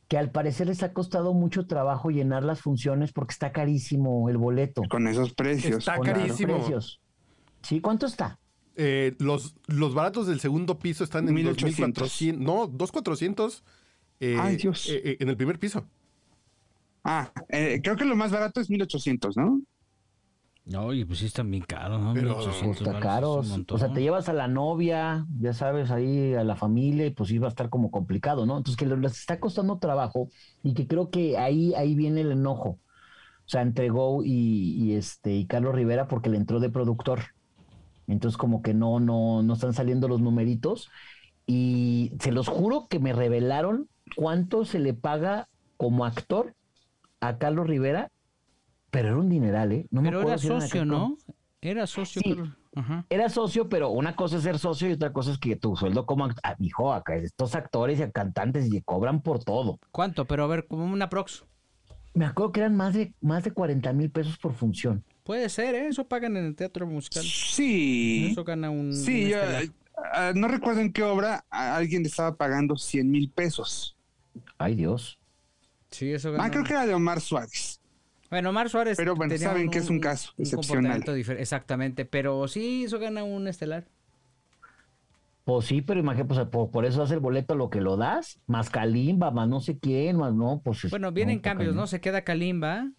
[0.09, 4.38] Que al parecer les ha costado mucho trabajo llenar las funciones porque está carísimo el
[4.38, 4.82] boleto.
[4.88, 5.78] Con esos precios.
[5.78, 6.56] Está con los carísimo.
[6.56, 7.00] precios.
[7.62, 7.80] ¿Sí?
[7.80, 8.38] ¿Cuánto está?
[8.76, 11.94] Eh, los, los baratos del segundo piso están en 1800.
[12.09, 12.40] 2400.
[12.46, 13.64] No, 2400.
[14.20, 14.88] eh, Ay, Dios.
[14.88, 15.84] eh, eh, en el primer piso.
[17.04, 19.61] Ah, eh, creo que lo más barato es 1800, ¿no?
[20.68, 22.12] No, oye, pues sí están bien caros, ¿no?
[22.12, 23.58] Pero- 1800 Pues está caros.
[23.70, 27.30] O sea, te llevas a la novia, ya sabes, ahí a la familia, y pues
[27.30, 28.58] iba a estar como complicado, ¿no?
[28.58, 30.28] Entonces que les está costando trabajo
[30.62, 32.78] y que creo que ahí, ahí viene el enojo.
[33.46, 37.20] O sea, entre Go y, y este y Carlos Rivera porque le entró de productor.
[38.06, 40.90] Entonces, como que no, no, no están saliendo los numeritos.
[41.46, 45.48] Y se los juro que me revelaron cuánto se le paga
[45.78, 46.54] como actor
[47.20, 48.10] a Carlos Rivera,
[48.91, 49.86] pero era un dineral, ¿eh?
[49.91, 51.16] No me Pero acuerdo era socio, ¿no?
[51.61, 52.22] Era socio.
[52.22, 52.36] Sí.
[52.76, 53.05] Ajá.
[53.11, 56.07] era socio, pero una cosa es ser socio y otra cosa es que tu sueldo
[56.07, 59.80] como act- ah, hijo, acá estos actores y cantantes y cobran por todo.
[59.91, 60.26] ¿Cuánto?
[60.26, 61.45] Pero a ver, como una prox.
[62.14, 65.03] Me acuerdo que eran más de más de 40 mil pesos por función.
[65.24, 65.89] Puede ser, ¿eh?
[65.89, 67.24] Eso pagan en el teatro musical.
[67.24, 68.28] Sí.
[68.30, 68.95] Eso gana un.
[68.95, 69.64] Sí, un yo, estelar.
[70.12, 73.97] ah, no recuerdo en qué obra alguien le estaba pagando 100 mil pesos.
[74.57, 75.18] Ay, Dios.
[75.91, 76.45] Sí, eso gana.
[76.45, 77.77] Ah, creo que era de Omar Suárez.
[78.30, 78.96] Bueno, Mar Suárez.
[78.96, 81.02] Pero bueno, tenía saben que es un caso excepcional.
[81.38, 83.86] Exactamente, pero sí, eso gana un estelar.
[85.44, 88.38] Pues sí, pero imagínate, pues, por, por eso hace el boleto lo que lo das,
[88.46, 90.84] más Kalimba, más no sé quién, más no, pues.
[90.84, 91.74] es- Bueno, vienen no, cambios.
[91.74, 91.86] ¿no?
[91.86, 92.90] Se queda Kalimba.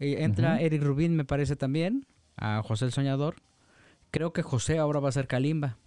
[0.00, 0.64] eh, entra Ujú.
[0.64, 2.04] Eric Rubín, me parece también.
[2.36, 3.36] A José el Soñador.
[4.10, 5.78] Creo que José ahora va a ser Kalimba.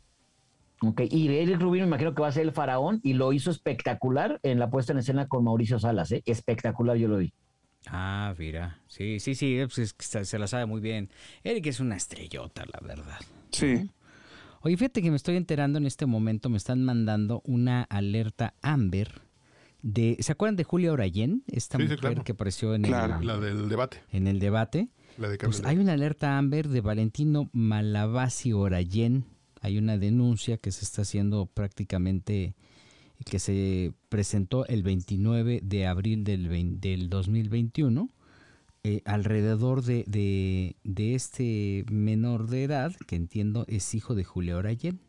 [0.81, 3.51] Ok, y Eric Rubin me imagino que va a ser el faraón y lo hizo
[3.51, 6.23] espectacular en la puesta en escena con Mauricio Salas, ¿eh?
[6.25, 7.33] Espectacular, yo lo vi.
[7.91, 8.79] Ah, mira.
[8.87, 11.09] Sí, sí, sí, pues es que se la sabe muy bien.
[11.43, 13.17] Eric es una estrellota, la verdad.
[13.51, 13.89] Sí.
[14.61, 19.21] Oye, fíjate que me estoy enterando en este momento, me están mandando una alerta Amber
[19.81, 20.17] de...
[20.19, 21.43] ¿Se acuerdan de Julia Orayén?
[21.47, 22.23] Esta Sí, sí, mujer claro.
[22.23, 23.19] que apareció en, Claro.
[23.21, 24.01] el, La del debate.
[24.11, 24.89] en el debate.
[25.17, 29.23] La de Pues hay una alerta Amber de Valentino Malavasi Orayén.
[29.61, 32.53] Hay una denuncia que se está haciendo prácticamente,
[33.25, 38.09] que se presentó el 29 de abril del, vein- del 2021,
[38.83, 44.57] eh, alrededor de, de- de este menor de edad, que entiendo es hijo de Julia
[44.57, 44.99] Orayén.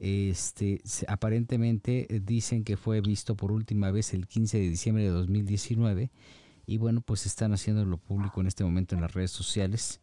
[0.00, 5.10] Este, aparentemente eh, dicen que fue visto por última vez el 15 de diciembre de
[5.10, 6.10] 2019
[6.66, 10.00] y bueno, pues están haciéndolo público en este momento en las redes sociales.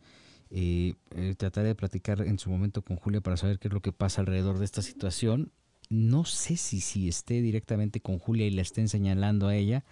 [0.49, 3.81] Eh, eh, trataré de platicar en su momento con Julia para saber qué es lo
[3.81, 5.51] que pasa alrededor de esta situación.
[5.89, 9.83] No sé si, si esté directamente con Julia y la estén señalando a ella.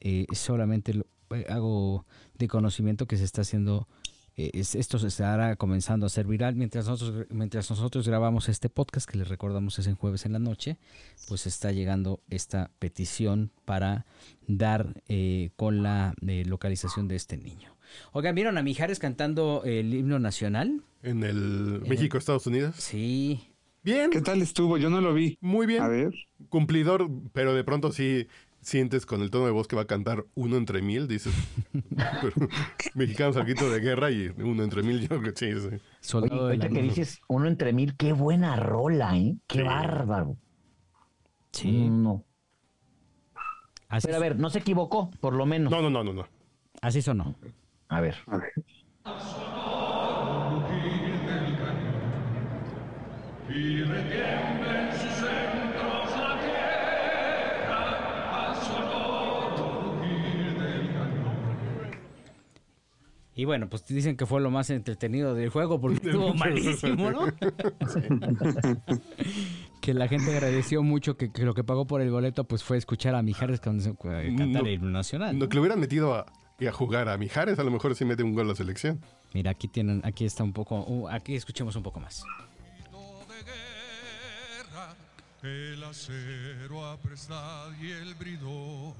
[0.00, 2.04] Eh, solamente lo- eh, hago
[2.38, 3.88] de conocimiento que se está haciendo,
[4.36, 8.68] eh, es- esto se estará comenzando a ser viral mientras nosotros, mientras nosotros grabamos este
[8.68, 10.76] podcast, que les recordamos es en jueves en la noche,
[11.28, 14.04] pues está llegando esta petición para
[14.48, 17.76] dar eh, con la localización de este niño.
[18.12, 20.82] Oigan, ¿vieron a Mijares cantando el himno nacional?
[21.02, 22.76] En el México, Estados Unidos.
[22.78, 23.48] Sí.
[23.82, 24.10] Bien.
[24.10, 24.76] ¿Qué tal estuvo?
[24.78, 25.38] Yo no lo vi.
[25.40, 25.82] Muy bien.
[25.82, 26.12] A ver.
[26.48, 28.28] Cumplidor, pero de pronto sí
[28.60, 31.34] sientes con el tono de voz que va a cantar uno entre mil, dices.
[32.20, 32.48] pero,
[32.94, 35.66] mexicanos al grito de guerra y uno entre mil, yo creo que sí, sí.
[35.66, 36.94] Oye, Soldado ahorita que Luz.
[36.94, 39.36] dices uno entre mil, qué buena rola, ¿eh?
[39.48, 39.64] Qué Sí.
[39.64, 40.36] bárbaro.
[41.50, 41.88] Sí.
[41.90, 42.24] No.
[43.88, 45.70] Así, Pero a ver, no se equivocó, por lo menos.
[45.70, 46.26] No, no, no, no, no.
[46.80, 47.34] así sonó.
[47.88, 48.16] A ver.
[48.26, 48.52] A ver.
[63.34, 67.26] Y bueno, pues dicen que fue lo más entretenido del juego porque estuvo malísimo, ¿no?
[69.80, 72.76] que la gente agradeció mucho que, que lo que pagó por el boleto pues fue
[72.76, 74.68] escuchar a Mijares can- cantar No.
[74.68, 75.38] el himno nacional.
[75.38, 78.22] No, que le hubieran metido a, a jugar a Mijares, a lo mejor sí mete
[78.22, 79.00] un gol a la selección.
[79.32, 82.22] Mira, aquí tienen, aquí está un poco, uh, aquí escuchemos un poco más.
[85.42, 88.94] El acero aprestad y el bridón,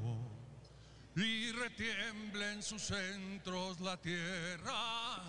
[1.14, 5.22] y retiembla en sus centros la tierra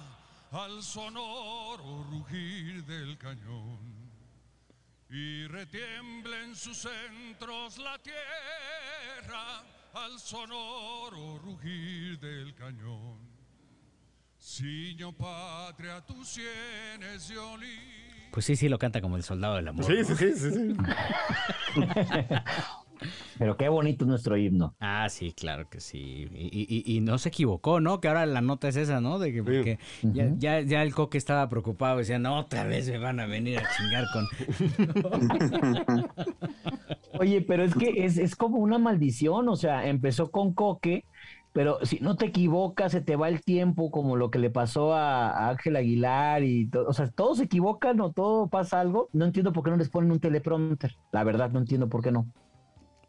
[0.52, 3.94] al sonoro rugir del cañón.
[5.10, 13.20] Y retiembla en sus centros la tierra al sonoro rugir del cañón.
[14.40, 18.03] Siño patria, tus sienes de olí.
[18.34, 19.86] Pues sí, sí lo canta como el soldado del amor.
[19.86, 20.04] Sí, ¿no?
[20.06, 20.74] sí, sí, sí, sí.
[23.38, 24.76] Pero qué bonito es nuestro himno.
[24.80, 26.28] Ah, sí, claro que sí.
[26.34, 28.00] Y, y- y- no se equivocó, ¿no?
[28.02, 29.20] Que ahora la nota es esa, ¿no?
[29.20, 32.98] De que porque ya, ya, ya el coque estaba preocupado, decía, no, otra vez me
[32.98, 34.28] van a venir a chingar con...
[37.20, 41.06] Oye, pero es que es, es como una maldición, o sea, empezó con Coque,
[41.54, 44.94] pero si no te equivocas, se te va el tiempo, como lo que le pasó
[44.94, 49.10] a, a Ángel Aguilar y todo, o sea, todos se equivocan o todo pasa algo.
[49.14, 50.96] No entiendo por qué no les ponen un teleprompter.
[51.12, 52.28] La verdad, no entiendo por qué no.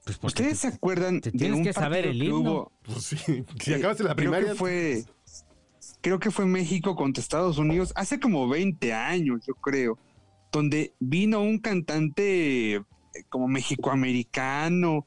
[0.04, 2.72] Pues ¿Ustedes se acuerdan te de tienes un que saber el que hubo?
[2.82, 3.44] Pues sí.
[3.60, 4.54] Si Eh, acabaste la creo que primaria.
[4.54, 5.04] fue,
[6.02, 9.98] creo que fue México contra Estados Unidos hace como 20 años, yo creo,
[10.52, 12.82] donde vino un cantante eh,
[13.30, 15.06] como mexicoamericano,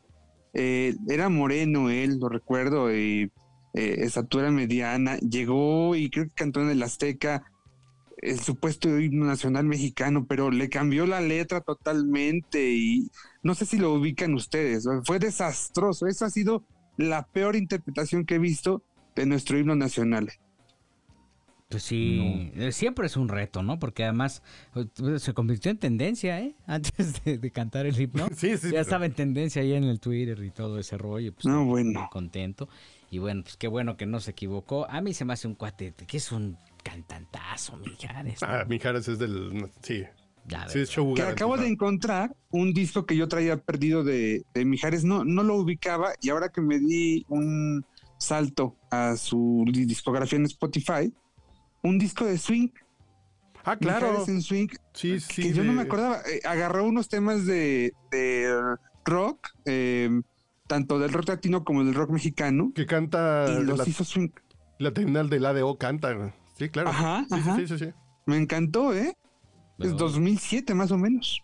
[0.60, 3.32] eh, era moreno él, lo recuerdo, y
[3.76, 7.44] eh, estatura mediana, llegó y creo que cantó en el Azteca
[8.18, 13.12] el supuesto himno nacional mexicano, pero le cambió la letra totalmente y
[13.44, 16.64] no sé si lo ubican ustedes, fue desastroso, esa ha sido
[16.98, 18.82] la peor interpretación que he visto
[19.16, 20.32] de nuestro himno nacional.
[21.70, 23.78] Pues sí, eh, siempre es un reto, ¿no?
[23.78, 24.42] Porque además
[24.76, 26.56] eh, se convirtió en tendencia, ¿eh?
[26.66, 28.28] Antes de, de cantar el himno.
[28.38, 28.72] Sí, sí.
[28.72, 31.34] ya estaba en tendencia ahí en el Twitter y todo ese rollo.
[31.34, 32.08] Pues, No, muy bueno.
[32.12, 32.70] contento.
[33.12, 34.90] Y bueno, pues qué bueno que no se equivocó.
[34.90, 38.42] A mí se me hace un cuate que es un cantantazo, Mijares.
[38.42, 38.48] ¿no?
[38.48, 39.70] Ah, Mijares es del.
[39.82, 40.04] Sí.
[40.70, 45.04] Sí, es Que acabo de encontrar un disco que yo traía perdido de, de Mijares,
[45.04, 47.84] no, no lo ubicaba y ahora que me di un
[48.18, 51.12] salto a su di- discografía en Spotify,
[51.88, 52.70] un disco de swing,
[53.70, 54.24] Ah, claro.
[54.28, 55.42] En swing, Sí, sí.
[55.42, 58.54] que yo no me acordaba, Eh, agarró unos temas de, de
[59.04, 60.22] rock, eh,
[60.68, 63.46] tanto del rock latino como del rock mexicano, Que canta.
[63.60, 64.30] y los La, hizo swing.
[64.80, 66.34] la terminal del ADO canta.
[66.58, 66.90] Sí, claro.
[66.92, 67.56] Ajá, Sí, sí, ajá.
[67.58, 67.86] sí, sí, sí.
[68.26, 69.10] Me encantó, ¿eh?
[69.10, 69.16] Es
[69.80, 71.44] Pero- 2007 más o menos.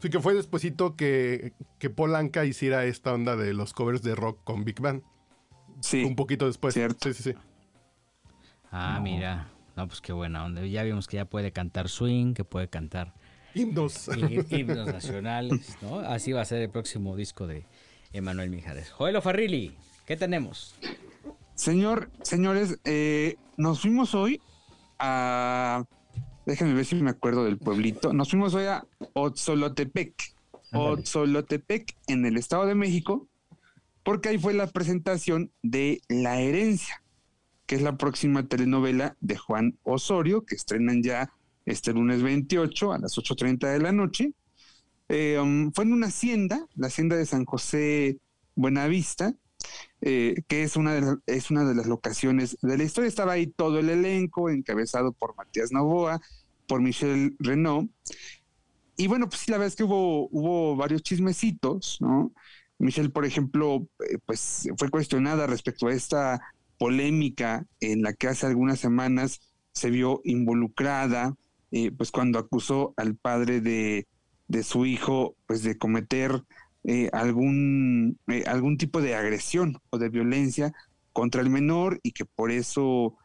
[0.00, 4.44] Sí, que fue despuesito que, que Polanca hiciera esta onda de los covers de rock
[4.44, 5.02] con Big Band.
[5.80, 6.04] Sí.
[6.04, 6.74] un poquito después.
[6.74, 7.08] Cierto.
[7.12, 7.38] Sí, sí, sí.
[8.70, 9.50] Ah, mira.
[9.78, 10.66] No, pues qué buena onda.
[10.66, 13.14] Ya vimos que ya puede cantar swing, que puede cantar
[13.54, 14.08] Himnos.
[14.08, 16.00] hi- himnos nacionales, ¿no?
[16.00, 17.64] Así va a ser el próximo disco de
[18.12, 18.90] Emanuel Mijares.
[18.90, 20.74] Joelo Farrilli, ¿qué tenemos?
[21.54, 24.40] Señor, señores, eh, nos fuimos hoy
[24.98, 25.84] a.
[26.44, 28.12] Déjenme ver si me acuerdo del pueblito.
[28.12, 30.12] Nos fuimos hoy a Otzolotepec.
[30.72, 30.90] Ándale.
[30.94, 33.28] Otzolotepec, en el Estado de México,
[34.02, 37.00] porque ahí fue la presentación de La Herencia,
[37.68, 41.30] que es la próxima telenovela de Juan Osorio, que estrenan ya
[41.66, 44.32] este lunes 28 a las 8.30 de la noche.
[45.10, 48.16] Eh, um, fue en una hacienda, la hacienda de San José
[48.54, 49.34] Buenavista,
[50.00, 53.06] eh, que es una, de es una de las locaciones de la historia.
[53.06, 56.22] Estaba ahí todo el elenco, encabezado por Matías Novoa,
[56.66, 57.90] por Michelle Renault.
[58.96, 62.32] Y bueno, pues sí, la verdad es que hubo, hubo varios chismecitos, ¿no?
[62.78, 66.40] Michelle, por ejemplo, eh, pues fue cuestionada respecto a esta
[66.78, 69.40] polémica en la que hace algunas semanas
[69.72, 71.34] se vio involucrada,
[71.70, 74.06] eh, pues cuando acusó al padre de,
[74.48, 76.42] de su hijo, pues de cometer
[76.84, 80.72] eh, algún, eh, algún tipo de agresión o de violencia
[81.12, 83.16] contra el menor y que por eso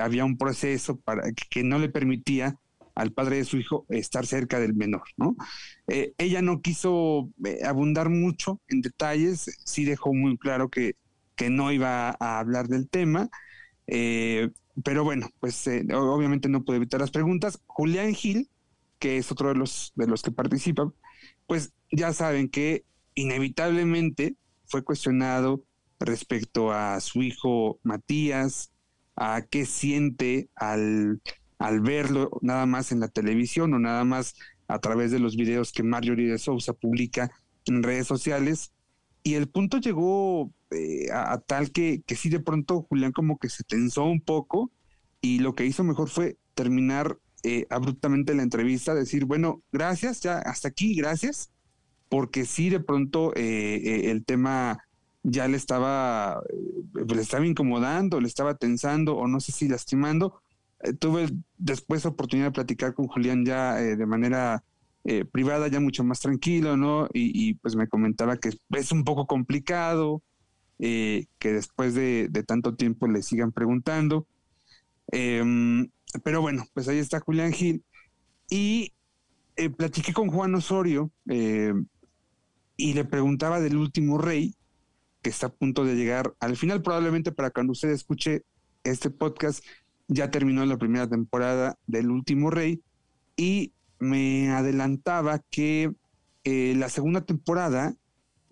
[0.00, 2.56] había un proceso para que, no le permitía
[2.94, 5.34] al padre de su hijo estar cerca del menor, ¿no?
[5.88, 7.30] Ella no quiso
[7.66, 10.94] abundar mucho en detalles, sí dejó muy claro que,
[11.36, 13.28] que no iba a hablar del tema,
[13.86, 14.50] eh,
[14.84, 17.60] pero bueno, pues eh, obviamente no puede evitar las preguntas.
[17.66, 18.48] Julián Gil,
[18.98, 20.92] que es otro de los, de los que participa,
[21.46, 25.64] pues ya saben que inevitablemente fue cuestionado
[26.00, 28.72] respecto a su hijo Matías,
[29.16, 31.20] a qué siente al,
[31.58, 34.34] al verlo nada más en la televisión o nada más
[34.68, 37.30] a través de los videos que Marjorie de Sousa publica
[37.66, 38.72] en redes sociales.
[39.22, 43.48] Y el punto llegó eh, a, tal que, que sí de pronto Julián como que
[43.48, 44.70] se tensó un poco
[45.20, 50.38] y lo que hizo mejor fue terminar eh, abruptamente la entrevista, decir, bueno, gracias, ya
[50.38, 51.50] hasta aquí, gracias,
[52.08, 54.78] porque sí de pronto eh, eh, el tema
[55.24, 56.40] ya le estaba,
[56.94, 60.40] le estaba incomodando, le estaba tensando o no sé si lastimando.
[60.98, 64.64] Tuve después oportunidad de platicar con Julián ya de manera
[65.30, 67.08] privada, ya mucho más tranquilo, ¿no?
[67.12, 70.22] Y, pues me comentaba que es un poco complicado,
[70.84, 74.26] eh, que después de, tanto tiempo le sigan preguntando.
[75.12, 75.88] Em,
[76.24, 77.84] pero bueno, pues ahí está Julián Gil.
[78.50, 78.92] Y
[79.54, 81.72] eh, platiqué con Juan Osorio eh,
[82.76, 84.56] y le preguntaba del último rey,
[85.22, 88.42] que está a punto de llegar al final, probablemente para cuando usted escuche
[88.82, 89.64] este podcast,
[90.08, 92.82] ya terminó la primera temporada del último rey
[93.36, 95.92] y me adelantaba que
[96.42, 97.94] eh, la segunda temporada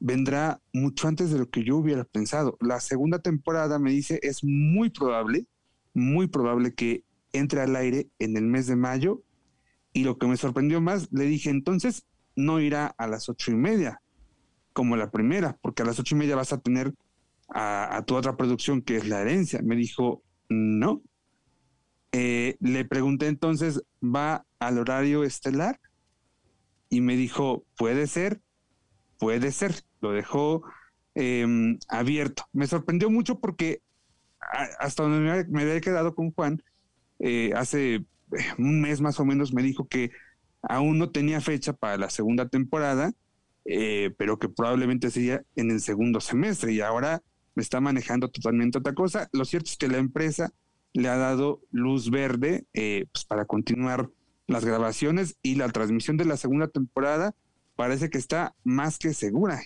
[0.01, 2.57] vendrá mucho antes de lo que yo hubiera pensado.
[2.61, 5.46] La segunda temporada, me dice, es muy probable,
[5.94, 9.22] muy probable que entre al aire en el mes de mayo.
[9.92, 13.57] Y lo que me sorprendió más, le dije, entonces no irá a las ocho y
[13.57, 14.01] media,
[14.72, 16.94] como la primera, porque a las ocho y media vas a tener
[17.48, 19.61] a, tu otra producción que es La Herencia.
[19.62, 21.03] Me dijo, no.
[22.12, 25.80] Eh, le pregunté entonces, ¿va al horario estelar?
[26.88, 28.40] Y me dijo, puede ser,
[29.18, 29.74] puede ser.
[30.01, 30.62] Lo dejó
[31.14, 31.46] eh,
[31.88, 32.44] abierto.
[32.53, 33.82] Me sorprendió mucho porque
[34.78, 36.62] hasta donde me, me había quedado con Juan,
[37.18, 38.05] eh, hace eh,
[38.59, 40.11] un mes más o menos me dijo que
[40.62, 43.12] aún no tenía fecha para la segunda temporada,
[43.64, 47.22] eh, pero que probablemente sería en el segundo semestre y ahora
[47.55, 49.28] me está manejando totalmente otra cosa.
[49.32, 50.51] Lo cierto es que la empresa
[50.92, 54.11] le ha dado luz verde eh, pues para continuar
[54.46, 57.34] las grabaciones y la transmisión de la segunda temporada
[57.81, 59.61] parece que está más que segura.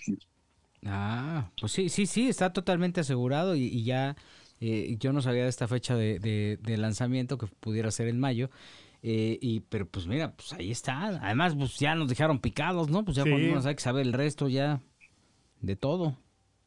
[0.85, 4.15] Ah, pues sí, sí, sí, está totalmente asegurado y, y ya
[4.61, 8.19] eh, yo no sabía de esta fecha de, de- de lanzamiento que pudiera ser en
[8.19, 8.49] mayo.
[9.01, 11.07] eh, y pero pues mira, pues ahí está.
[11.21, 13.03] Además, pues ya nos dejaron picados, ¿no?
[13.03, 13.29] Pues ya Sí.
[13.31, 14.79] hay que saber el resto ya
[15.61, 16.15] de todo.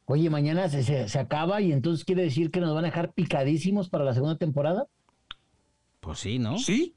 [0.05, 3.11] Oye, mañana se, se, se acaba y entonces quiere decir que nos van a dejar
[3.13, 4.85] picadísimos para la segunda temporada.
[5.99, 6.57] Pues sí, ¿no?
[6.59, 6.95] Sí,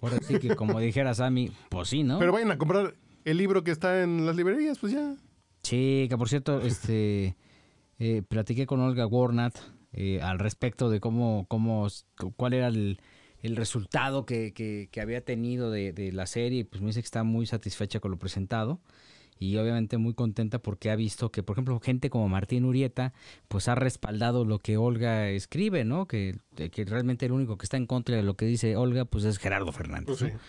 [0.00, 2.18] Ahora sí que como dijera Sammy, pues sí, ¿no?
[2.18, 2.94] Pero vayan a comprar
[3.24, 5.14] el libro que está en las librerías, pues ya.
[5.62, 7.36] Sí, que por cierto, este,
[7.98, 9.56] eh, platiqué con Olga Warnat
[9.92, 11.88] eh, al respecto de cómo, cómo,
[12.36, 13.00] cuál era el,
[13.42, 16.60] el resultado que, que, que había tenido de, de la serie.
[16.60, 18.80] y Pues me dice que está muy satisfecha con lo presentado
[19.42, 23.12] y obviamente muy contenta porque ha visto que, por ejemplo, gente como Martín Urieta,
[23.48, 26.06] pues ha respaldado lo que Olga escribe, ¿no?
[26.06, 29.24] Que, que realmente el único que está en contra de lo que dice Olga, pues
[29.24, 30.06] es Gerardo Fernández.
[30.06, 30.26] Pues sí.
[30.26, 30.40] ¿no?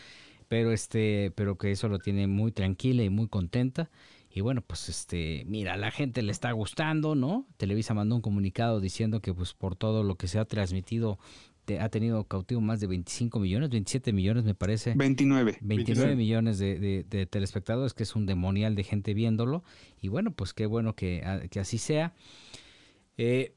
[0.54, 3.90] Pero este pero que eso lo tiene muy tranquila y muy contenta
[4.36, 7.46] Y bueno, pues este, mira, la gente le está gustando, ¿no?
[7.58, 11.18] Televisa mandó un comunicado diciendo que pues por todo lo que se ha transmitido
[11.66, 14.94] te- ha tenido cautivo más de 25 millones, 27 millones me parece.
[14.96, 15.58] 29.
[15.62, 19.64] 29 millones de, de- de telespectadores, que es un demonial de gente viéndolo.
[20.02, 22.14] Y bueno, pues qué bueno que, a- que así sea.
[23.18, 23.54] Eh,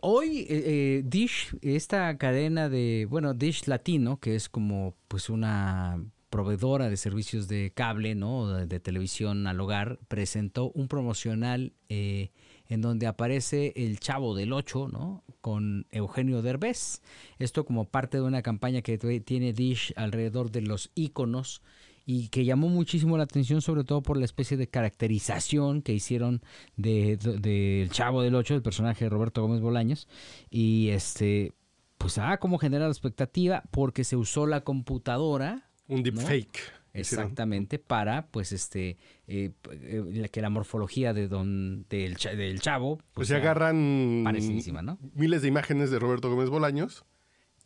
[0.00, 6.02] hoy eh, eh, Dish, esta cadena de, bueno, Dish Latino, que es como pues una
[6.30, 8.66] proveedora de servicios de cable, ¿no?
[8.66, 12.30] De, televisión al hogar, presentó un promocional eh,
[12.68, 15.24] en donde aparece el Chavo del 8, ¿no?
[15.42, 17.02] Con Eugenio Derbez.
[17.38, 21.62] Esto como parte de una campaña que tiene Dish alrededor de los íconos
[22.04, 26.42] y que llamó muchísimo la atención sobre todo por la especie de caracterización que hicieron
[26.76, 30.08] de, de- del Chavo del 8, el personaje de Roberto Gómez Bolaños
[30.50, 31.52] y este
[31.98, 36.58] pues ah, cómo generar expectativa porque se usó la computadora Un deepfake.
[36.58, 36.82] hicieron.
[36.94, 42.98] Exactamente, para pues este eh, eh, la- que la morfología de don del, del chavo
[43.14, 44.98] Pues se sea agarran parecidísima, ¿no?
[45.14, 47.04] miles de imágenes de Roberto Gómez Bolaños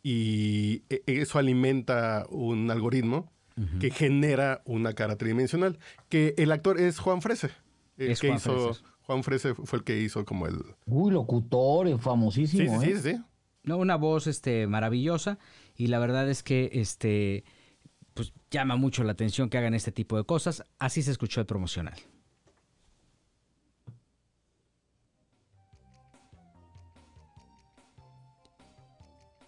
[0.03, 3.31] y e- eso alimenta un algoritmo
[3.79, 5.79] que genera una cara tridimensional.
[6.09, 7.49] Que el actor es Juan Frese.
[7.97, 8.85] El Es que Juan hizo, Frese.
[9.01, 10.57] Juan Frese fue el que hizo como el...
[10.85, 12.81] Uy, locutor, eh, Sí, famosísimo.
[12.81, 12.97] sí, ¿eh?
[12.99, 13.21] sí, sí.
[13.63, 15.39] No, una voz este maravillosa
[15.75, 17.43] y la verdad es que este
[18.13, 20.63] pues llama mucho la atención que hagan este tipo de cosas.
[20.79, 21.95] Así se escuchó el promocional.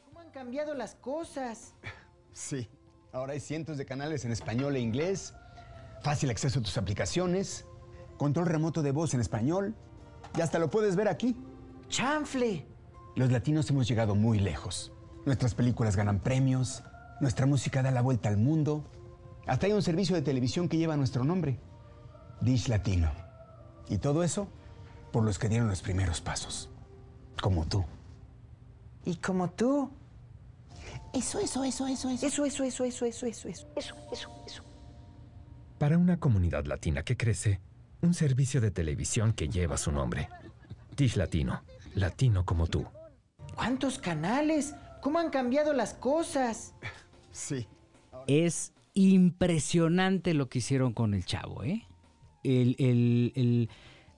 [0.05, 1.75] ¿Cómo han cambiado las cosas?
[2.31, 2.69] Sí,
[3.11, 5.33] ahora hay cientos de canales en español e inglés,
[6.01, 7.65] fácil acceso a tus aplicaciones,
[8.17, 9.75] control remoto de voz en español
[10.37, 11.35] y hasta lo puedes ver aquí.
[11.89, 12.65] ¡Chanfle!
[13.15, 14.91] Los latinos hemos llegado muy lejos.
[15.25, 16.83] Nuestras películas ganan premios,
[17.19, 18.83] nuestra música da la vuelta al mundo.
[19.47, 21.59] Hasta hay un servicio de televisión que lleva nuestro nombre,
[22.41, 23.11] Dish Latino.
[23.89, 24.47] Y todo eso
[25.11, 26.69] por los que dieron los primeros pasos,
[27.41, 27.83] como tú.
[29.05, 29.89] Y como tú.
[31.13, 32.25] Eso, eso, eso, eso, eso.
[32.27, 33.67] Eso, eso, eso, eso, eso, eso, eso.
[33.75, 34.63] Eso, eso, eso.
[35.77, 37.59] Para una comunidad latina que crece,
[38.01, 40.29] un servicio de televisión que lleva su nombre.
[40.95, 41.63] Dish Latino,
[41.95, 42.85] latino como tú.
[43.55, 44.75] ¿Cuántos canales?
[45.01, 46.73] ¿Cómo han cambiado las cosas?
[47.31, 47.67] Sí.
[48.27, 51.85] Es impresionante lo que hicieron con el chavo, ¿eh?
[52.43, 53.69] El, el- el-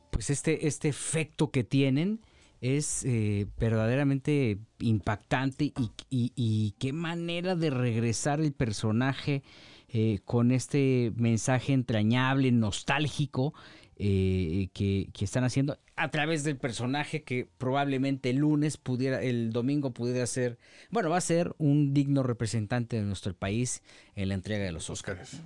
[0.09, 2.19] pues este, este efecto que tienen
[2.61, 5.65] es eh, verdaderamente impactante
[6.09, 9.43] y, y- qué manera de regresar el personaje
[9.89, 13.53] eh, con este mensaje entrañable, nostálgico
[13.97, 19.51] eh, que, que están haciendo a través del personaje que probablemente el lunes pudiera, el
[19.51, 20.57] domingo pudiera ser,
[20.89, 23.83] bueno, va a ser un digno representante de nuestro país
[24.15, 25.41] en la entrega de los Oscars.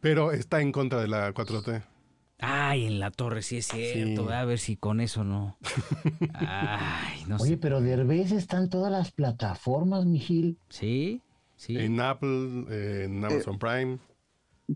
[0.00, 1.82] Pero está en contra de la 4T.
[2.38, 4.26] Ay, en la torre, sí es cierto.
[4.26, 4.32] Sí.
[4.32, 5.56] A ver si con eso no.
[6.34, 7.56] Ay, no Oye, sé.
[7.56, 10.58] pero Derbez está en todas las plataformas, Mijil.
[10.68, 11.22] Sí,
[11.56, 11.76] sí.
[11.78, 13.98] En Apple, eh, en Amazon Prime.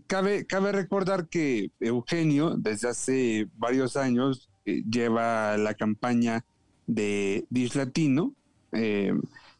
[0.07, 6.45] Cabe, cabe recordar que Eugenio, desde hace varios años, eh, lleva la campaña
[6.87, 8.33] de Dish Latino
[8.71, 9.13] eh,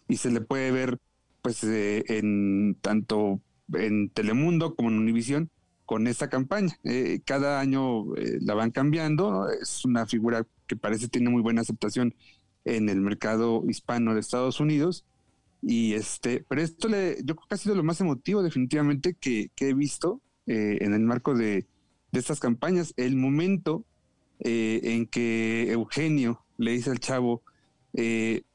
[0.07, 0.97] y se le puede ver
[1.41, 3.39] pues eh, en tanto
[3.73, 5.49] en Telemundo como en Univisión
[5.91, 6.79] con esta campaña.
[6.85, 11.59] Eh, cada año eh, la van cambiando, es una figura que parece tiene muy buena
[11.59, 12.15] aceptación
[12.63, 15.03] en el mercado hispano de Estados Unidos.
[15.61, 19.51] Y este, pero esto le, yo creo que ha sido lo más emotivo definitivamente que,
[19.57, 21.65] he visto eh, en el marco de,
[22.13, 22.93] estas campañas.
[22.95, 23.83] El momento
[24.39, 27.43] en que Eugenio le dice al chavo,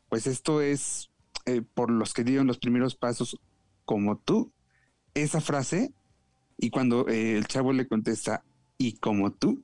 [0.09, 1.11] pues esto es
[1.75, 3.39] por los que dieron los primeros pasos
[3.85, 4.53] como tú.
[5.13, 5.93] Esa frase,
[6.59, 8.45] y cuando eh, el chavo le contesta,
[8.79, 9.63] y como tú,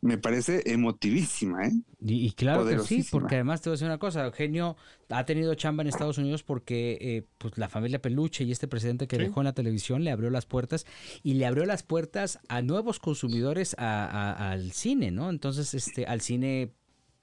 [0.00, 1.72] me parece emotivísima, ¿eh?
[2.00, 4.76] Y, y claro que sí, porque además te voy a decir una cosa, Eugenio
[5.08, 9.06] ha tenido chamba en Estados Unidos porque eh, pues la familia Peluche y este presidente
[9.08, 9.22] que Sí.
[9.22, 10.84] dejó en la televisión le abrió las puertas
[11.22, 15.30] y le abrió las puertas a nuevos consumidores a- a- al cine, ¿no?
[15.30, 16.72] Entonces, este, al cine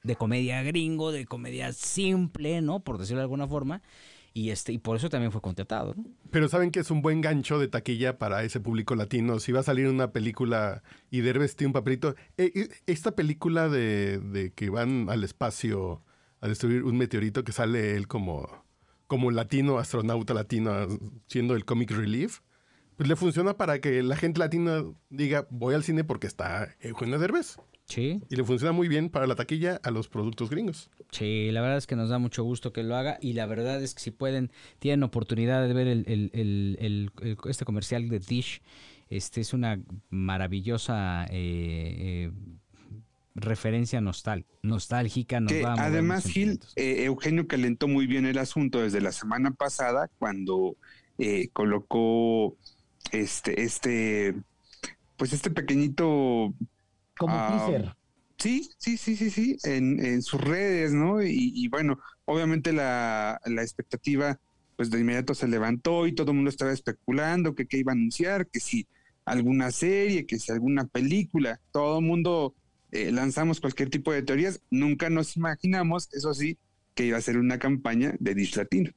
[0.02, 2.80] de comedia gringo, de comedia simple, ¿no?
[2.80, 3.84] Por decirlo de alguna forma.
[4.34, 5.94] Y este, y por eso también fue contratado.
[6.30, 9.40] Pero saben que es un buen gancho de taquilla para ese público latino.
[9.40, 12.16] Si va a salir una película y Derbez tiene un papelito.
[12.38, 16.04] eh, eh, esta película de, de que van al espacio
[16.40, 18.66] a destruir un meteorito que sale él como,
[19.08, 20.88] como latino, astronauta latino,
[21.28, 22.40] siendo el comic relief,
[22.96, 27.20] pues le funciona para que la gente latina diga, voy al cine porque está Eugenio
[27.20, 27.58] Derbez.
[27.92, 28.22] Sí.
[28.30, 30.90] Y le funciona muy bien para la taquilla a los productos gringos.
[31.12, 33.84] Sí, la verdad es que nos da mucho gusto que lo haga y la verdad
[33.84, 38.08] es que si pueden, tienen oportunidad de ver el, el- el- el- el- este comercial
[38.10, 38.62] de Dish,
[39.10, 39.80] este es una
[40.10, 42.32] maravillosa eh, eh,
[43.36, 45.40] referencia nostal nostálgica.
[45.40, 49.02] Nos Que va a mover además, Gil, eh, Eugenio calentó muy bien el asunto desde
[49.02, 50.76] la semana pasada cuando
[51.18, 52.56] eh, colocó
[53.12, 54.34] este, este,
[55.18, 56.54] pues este pequeñito
[57.18, 57.96] Como teaser.
[58.38, 61.22] Sí, sí, sí, sí, sí, en, en sus redes, ¿no?
[61.24, 64.40] Y, y bueno, obviamente la, la expectativa,
[64.76, 67.96] pues de inmediato se levantó y todo el mundo estaba especulando que qué iba a
[67.96, 68.88] anunciar, que si
[69.26, 72.56] alguna serie, que si alguna película, todo el mundo
[72.92, 76.58] eh, lanzamos cualquier tipo de teorías, nunca nos imaginamos, eso sí,
[76.96, 78.90] que iba a ser una campaña de Dish Latino.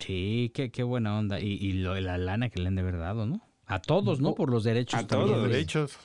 [0.00, 1.40] Sí, qué, qué buena onda.
[1.40, 3.40] Y, y lo la lana que le han de verdad dado, ¿no?
[3.66, 4.34] A todos, ¿no?
[4.34, 4.98] Por los derechos.
[5.00, 5.42] A también todos.
[5.44, 5.98] de- Derechos.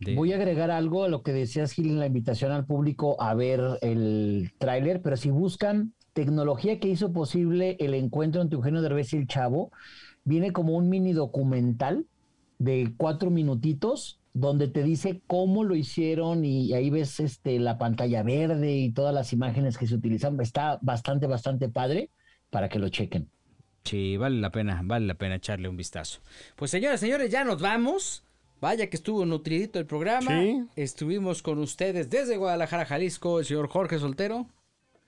[0.00, 3.20] De- Voy a agregar algo a lo que decías, Gil, en la invitación al público
[3.20, 8.82] a ver el tráiler, pero si buscan tecnología que hizo posible el encuentro entre Eugenio
[8.82, 9.70] Derbez y el Chavo,
[10.24, 12.06] viene como un mini documental
[12.58, 18.22] de cuatro minutitos donde te dice cómo lo hicieron y ahí ves este, la pantalla
[18.22, 20.38] verde y todas las imágenes que se utilizan.
[20.40, 22.10] Está bastante, bastante padre
[22.50, 23.28] para que lo chequen.
[23.84, 26.20] Sí, vale la pena, vale la pena echarle un vistazo.
[26.56, 28.24] Pues señores, señores, ya nos vamos.
[28.66, 30.40] Vaya que estuvo nutridito el programa.
[30.40, 30.66] Sí.
[30.74, 34.48] Estuvimos con ustedes desde Guadalajara, Jalisco, el señor Jorge Soltero.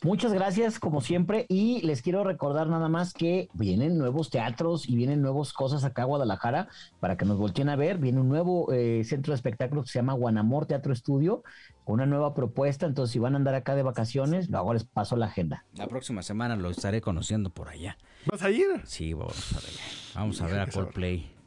[0.05, 4.95] Muchas gracias, como siempre, y les quiero recordar nada más que vienen nuevos teatros y
[4.95, 6.69] vienen nuevas cosas acá a Guadalajara
[7.01, 7.99] para que nos volteen a ver.
[7.99, 11.43] Viene un nuevo eh, centro de espectáculos que se llama Guanamor Teatro Estudio,
[11.83, 12.87] con una nueva propuesta.
[12.87, 15.65] Entonces, si van a andar acá de vacaciones, luego les paso la agenda.
[15.75, 17.99] La próxima semana lo estaré conociendo por allá.
[18.31, 18.69] ¿Vas a ir?
[18.85, 19.83] Sí, vamos para allá.
[20.15, 20.67] Vamos a ver a.
[20.69, 21.38] Coldplay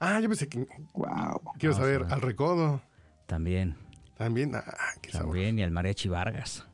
[0.00, 1.40] Ah, yo pensé que Wow.
[1.58, 2.80] quiero saber al recodo.
[3.26, 3.76] también.
[4.16, 4.64] También, ah,
[5.00, 5.28] qué sabor.
[5.28, 6.66] También y al Mariachi Vargas.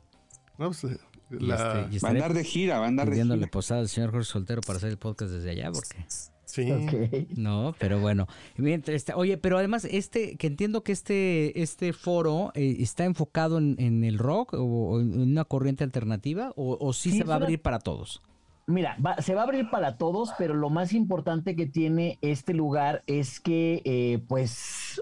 [0.57, 0.97] No, pues, eh,
[1.29, 3.51] Y, la- este, y Va a andar de gira, va a andar de pidiéndole gira.
[3.51, 5.97] posada al señor Jorge Soltero para hacer el podcast desde allá, porque...
[6.45, 6.71] Sí.
[6.71, 7.37] Ok.
[7.37, 8.25] No, pero bueno.
[8.55, 13.57] Mientras este- oye, pero además, este, que entiendo que este, este foro eh, está enfocado
[13.57, 17.23] en, en el rock o, o en una corriente alternativa, o, o sí, Sí, se
[17.25, 18.21] va a abrir para todos.
[18.69, 22.53] Mira, va- se va a abrir para todos, pero lo más importante que tiene este
[22.53, 25.01] lugar es que, eh, pues,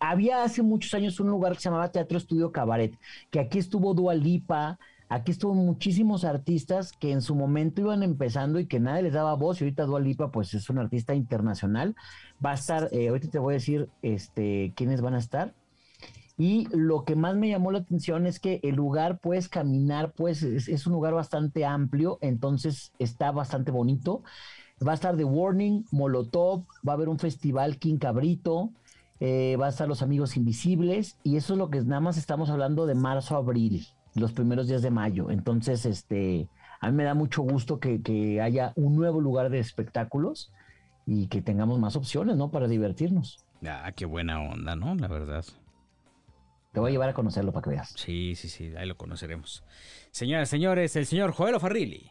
[0.00, 2.98] había hace muchos años un lugar que se llamaba Teatro Estudio Cabaret,
[3.30, 4.78] que aquí estuvo Dua Lipa,
[5.08, 9.34] aquí estuvo muchísimos artistas que en su momento iban empezando y que nadie les daba
[9.34, 11.96] voz, y ahorita Dua Lipa, pues, es un artista internacional.
[12.44, 15.54] Va a estar, eh, ahorita te voy a decir, este, quiénes van a estar.
[16.36, 20.42] Y lo que más me llamó la atención es que el lugar, puedes caminar, pues
[20.42, 24.24] es, es un lugar bastante amplio, entonces está bastante bonito.
[24.86, 28.72] Va a estar The Warning, Molotov, va a haber un festival King Cabrito,
[29.20, 32.50] eh, va a estar Los Amigos Invisibles, y eso es lo que nada más estamos
[32.50, 35.30] hablando de marzo a abril, los primeros días de mayo.
[35.30, 36.48] Entonces, este,
[36.80, 40.50] a mí me da mucho gusto que, que haya un nuevo lugar de espectáculos
[41.06, 42.50] y que tengamos más opciones, ¿no?
[42.50, 43.44] Para divertirnos.
[43.64, 44.96] Ah, qué buena onda, ¿no?
[44.96, 45.44] La verdad.
[46.74, 47.94] Te voy a llevar a conocerlo para que veas.
[47.96, 49.62] Sí, sí, sí, ahí lo conoceremos.
[50.10, 52.10] Señoras, señores, el señor Joel Farrilli.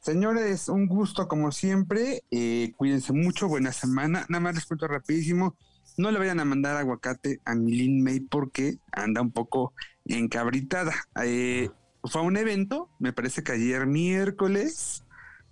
[0.00, 2.22] Señores, un gusto como siempre.
[2.30, 4.24] eh, cuídense mucho, buena semana.
[4.30, 5.54] Nada más les cuento rapidísimo.
[5.98, 9.74] No le vayan a mandar aguacate a Milin May porque anda un poco
[10.06, 10.94] encabritada.
[11.22, 11.68] Eh,
[12.04, 15.04] fue a un evento, me parece que ayer miércoles,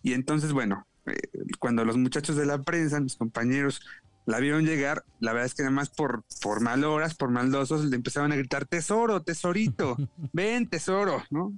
[0.02, 1.18] y entonces, bueno, eh,
[1.58, 3.82] cuando los muchachos de la prensa, mis compañeros,
[4.26, 7.84] la vieron llegar, la verdad es que nada más por, por mal horas, por maldosos,
[7.84, 9.96] le empezaban a gritar, tesoro, tesorito,
[10.32, 11.52] ven, tesoro, ¿no?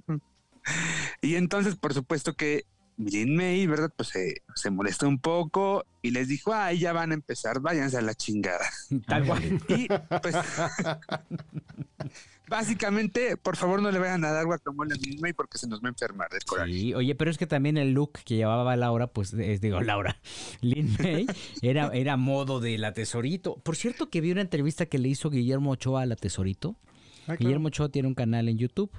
[1.21, 2.65] Y entonces, por supuesto que
[2.97, 3.91] Millen May, ¿verdad?
[3.95, 7.97] Pues se, se molestó un poco y les dijo, ay, ya van a empezar, váyanse
[7.97, 8.65] a la chingada.
[9.07, 9.61] Tal cual.
[9.69, 9.87] Y
[10.21, 10.35] pues,
[12.47, 15.81] básicamente, por favor no le vayan a dar guacamole a Millen May porque se nos
[15.81, 16.71] va a enfermar del coraje.
[16.71, 20.17] Sí, oye, pero es que también el look que llevaba Laura, pues, es, digo, Laura,
[20.61, 21.25] Lin May,
[21.61, 23.55] era, era modo de la tesorito.
[23.55, 26.75] Por cierto que vi una entrevista que le hizo Guillermo Ochoa a la tesorito.
[27.23, 27.39] Ah, claro.
[27.39, 28.91] Guillermo Ochoa tiene un canal en YouTube.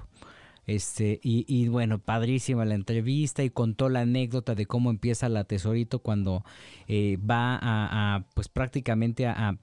[0.66, 5.44] Este, y, y bueno, padrísima la entrevista y contó la anécdota de cómo empieza la
[5.44, 6.44] tesorito cuando
[6.88, 9.58] eh, va a, pues prácticamente a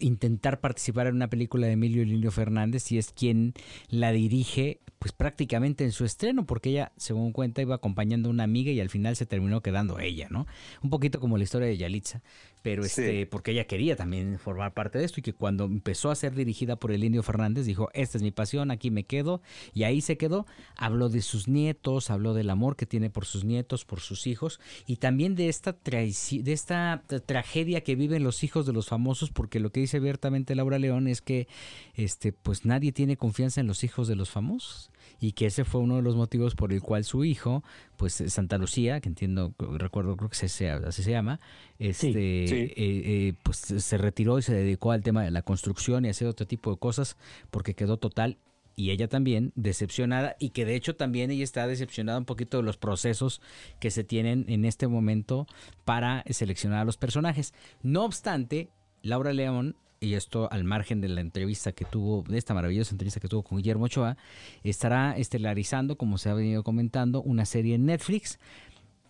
[0.00, 3.54] intentar participar en una película de Emilio Lilio Fernández y es quien
[3.88, 8.44] la dirige pues prácticamente en su estreno porque ella según cuenta iba acompañando a una
[8.44, 10.46] amiga y al final se terminó quedando ella, ¿no?
[10.82, 12.22] Un poquito como la historia de Yalitza,
[12.62, 12.88] pero Sí.
[13.02, 16.34] este porque ella quería también formar parte de esto y que cuando empezó a ser
[16.34, 19.42] dirigida por el Indio Fernández dijo, "Esta es mi pasión, aquí me quedo"
[19.74, 20.46] y ahí se quedó.
[20.74, 24.58] Habló de sus nietos, habló del amor que tiene por sus nietos, por sus hijos
[24.86, 29.30] y también de esta de esta tra- tragedia que viven los hijos de los famosos
[29.30, 31.46] porque lo que dice abiertamente Laura León es que
[31.94, 35.80] este, pues nadie tiene confianza en los hijos de los famosos y que ese fue
[35.80, 37.62] uno de los motivos por el cual su hijo,
[37.96, 41.40] pues Santa Lucía, que entiendo, recuerdo, creo que se, se- así se llama,
[41.78, 42.12] este,
[42.48, 42.54] sí.
[42.54, 46.26] eh, eh, pues se retiró y se dedicó al tema de la construcción y hacer
[46.28, 47.16] otro tipo de cosas
[47.50, 48.38] porque quedó total
[48.76, 52.64] y ella también decepcionada y que de hecho también ella está decepcionada un poquito de
[52.64, 53.40] los procesos
[53.78, 55.46] que se tienen en este momento
[55.84, 57.54] para seleccionar a los personajes.
[57.84, 58.70] No obstante,
[59.04, 63.20] Laura León, y esto al margen de la entrevista que tuvo, de esta maravillosa entrevista
[63.20, 64.16] que tuvo con Guillermo Ochoa,
[64.64, 68.38] estará estelarizando, como se ha venido comentando, una serie en Netflix.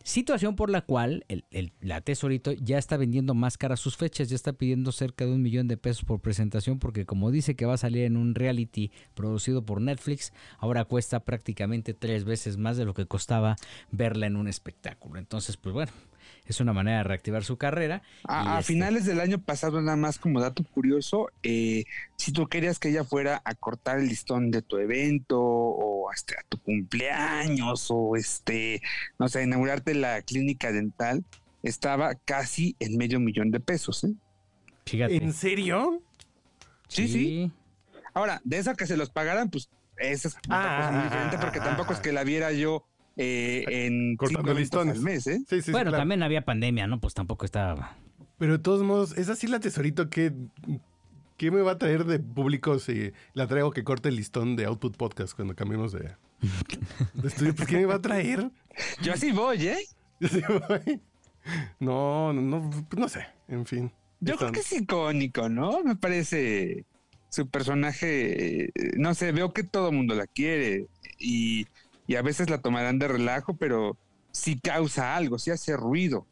[0.02, 4.28] Situación por la cual el, el- la Tesorito ya está vendiendo más caras sus fechas,
[4.28, 7.64] ya está pidiendo cerca de un millón de pesos por presentación, porque como dice que
[7.64, 12.76] va a salir en un reality producido por Netflix, ahora cuesta prácticamente tres veces más
[12.76, 13.56] de lo que costaba
[13.92, 15.18] verla en un espectáculo.
[15.18, 15.92] Entonces, pues bueno,
[16.46, 18.02] es una manera de reactivar su carrera.
[18.24, 21.84] A, a este- finales del año pasado, nada más como dato curioso, eh,
[22.16, 26.34] si tú querías que ella fuera a cortar el listón de tu evento o hasta
[26.48, 28.82] tu cumpleaños o este,
[29.18, 31.24] no sé, inaugurarte la clínica dental,
[31.62, 34.04] estaba casi en medio millón de pesos.
[34.04, 34.12] ¿eh?
[34.86, 35.16] Fíjate.
[35.16, 36.02] ¿En serio?
[36.88, 37.52] Sí, sí.
[38.12, 41.00] Ahora, de eso a que se los pagaran, pues esa es otra Ah, cosa muy
[41.00, 42.02] ah, diferente ah, porque ah, tampoco es ah.
[42.02, 42.86] que la viera yo
[43.16, 44.96] eh, en Cortando listones.
[44.96, 45.38] al mes, ¿eh?
[45.48, 46.02] Sí, sí, sí, bueno, claro.
[46.02, 47.00] también había pandemia, ¿no?
[47.00, 47.96] Pues tampoco estaba...
[48.38, 50.32] Pero de todos modos, es así la tesorito que...
[51.36, 54.66] ¿Qué me va a traer de público si la traigo que corte el listón de
[54.66, 56.12] Output Podcast cuando cambiemos de,
[57.14, 57.54] de estudio?
[57.54, 58.50] Pues, ¿qué me va a traer?
[59.02, 59.78] Yo así voy, ¿eh?
[60.20, 61.00] Yo sí voy.
[61.80, 63.26] No, no, no, pues no sé.
[63.48, 63.92] En fin.
[64.20, 65.82] Yo creo que es icónico, ¿no?
[65.82, 66.86] Me parece
[67.28, 70.86] su personaje, eh, no sé, veo que todo el mundo la quiere
[71.18, 71.66] y,
[72.06, 73.96] y a veces la tomarán de relajo, pero
[74.32, 76.26] sí causa algo, sí hace ruido.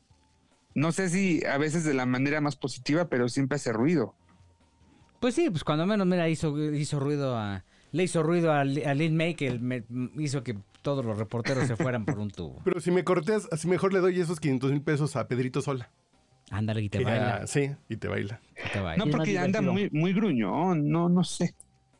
[0.75, 4.14] No sé si a veces de la manera más positiva, pero siempre hace ruido.
[5.20, 7.64] Pues sí, pues cuando menos, mira, hizo, hizo ruido a...
[7.93, 9.85] Le hizo ruido a, a Lin May que me-
[10.16, 12.61] hizo que todos los reporteros se fueran por un tubo.
[12.64, 15.91] Pero si me corteas, así mejor le doy esos 500 mil pesos a Pedrito Sola.
[16.51, 17.41] Ándale y te baila.
[17.41, 18.41] ya- sí, y te baila.
[18.73, 19.05] te baila.
[19.05, 21.55] No, porque anda muy, muy gruñón, no, no sé.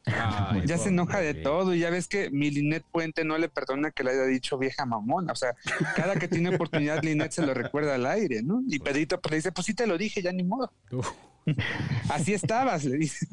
[0.07, 3.49] Ay, ya se enoja de todo y ya ves que mi Linet Puente no le
[3.49, 5.33] perdona que le haya dicho vieja mamona.
[5.33, 5.55] O sea,
[5.95, 8.63] cada que tiene oportunidad Linet se lo recuerda al aire, ¿no?
[8.69, 10.73] Y Pedrito pues, le dice, pues sí te lo dije, ya ni modo.
[12.09, 13.27] Así estabas, le dice.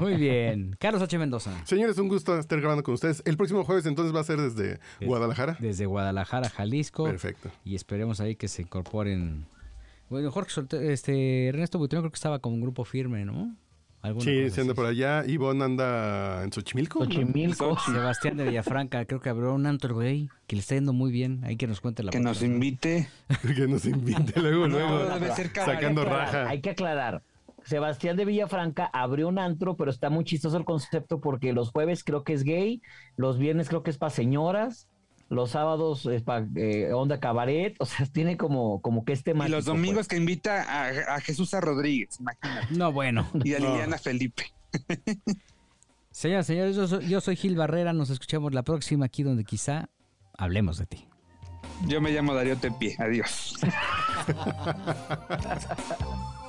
[0.00, 0.76] Muy bien.
[0.78, 1.18] Carlos H.
[1.18, 1.50] Mendoza.
[1.64, 3.22] Señores, un gusto estar grabando con ustedes.
[3.24, 5.56] El próximo jueves entonces va a ser desde Guadalajara.
[5.58, 7.04] Desde Guadalajara, Jalisco.
[7.04, 7.50] Perfecto.
[7.64, 9.46] Y esperemos ahí que se incorporen.
[10.08, 10.62] Bueno, Jorge
[10.92, 13.56] este Ernesto Buitrón creo que estaba con un grupo firme, ¿no?
[14.02, 15.24] Alguna Sí, se anda por allá.
[15.26, 17.06] Ivonne anda en Xochimilco.
[17.06, 17.76] ¿no?
[17.78, 21.44] Sebastián de Villafranca, creo que abrió un antro gay que le está yendo muy bien.
[21.44, 23.08] Ahí que nos cuente la Que nos invite.
[23.56, 25.18] que nos invite luego, No, luego.
[25.20, 26.48] debe ser sacando raja.
[26.48, 27.22] Hay que aclarar.
[27.64, 32.02] Sebastián de Villafranca abrió un antro, pero está muy chistoso el concepto porque los jueves
[32.02, 32.82] creo que es gay,
[33.16, 34.88] los viernes creo que es para señoras,
[35.32, 36.46] los sábados es para
[36.94, 41.16] onda cabaret, o sea, tiene como, como que este Y los domingos que invita a,
[41.16, 42.74] a Jesús a Rodríguez, imagínate.
[42.74, 43.26] No, bueno.
[43.42, 43.70] Y a No.
[43.70, 44.52] Liliana Felipe.
[46.10, 47.94] Señoras, señores, yo soy, yo soy Gil Barrera.
[47.94, 49.88] Nos escuchamos la próxima aquí donde quizá
[50.36, 51.08] hablemos de ti.
[51.86, 52.94] Yo me llamo Darío Tepié.
[52.98, 53.56] Adiós.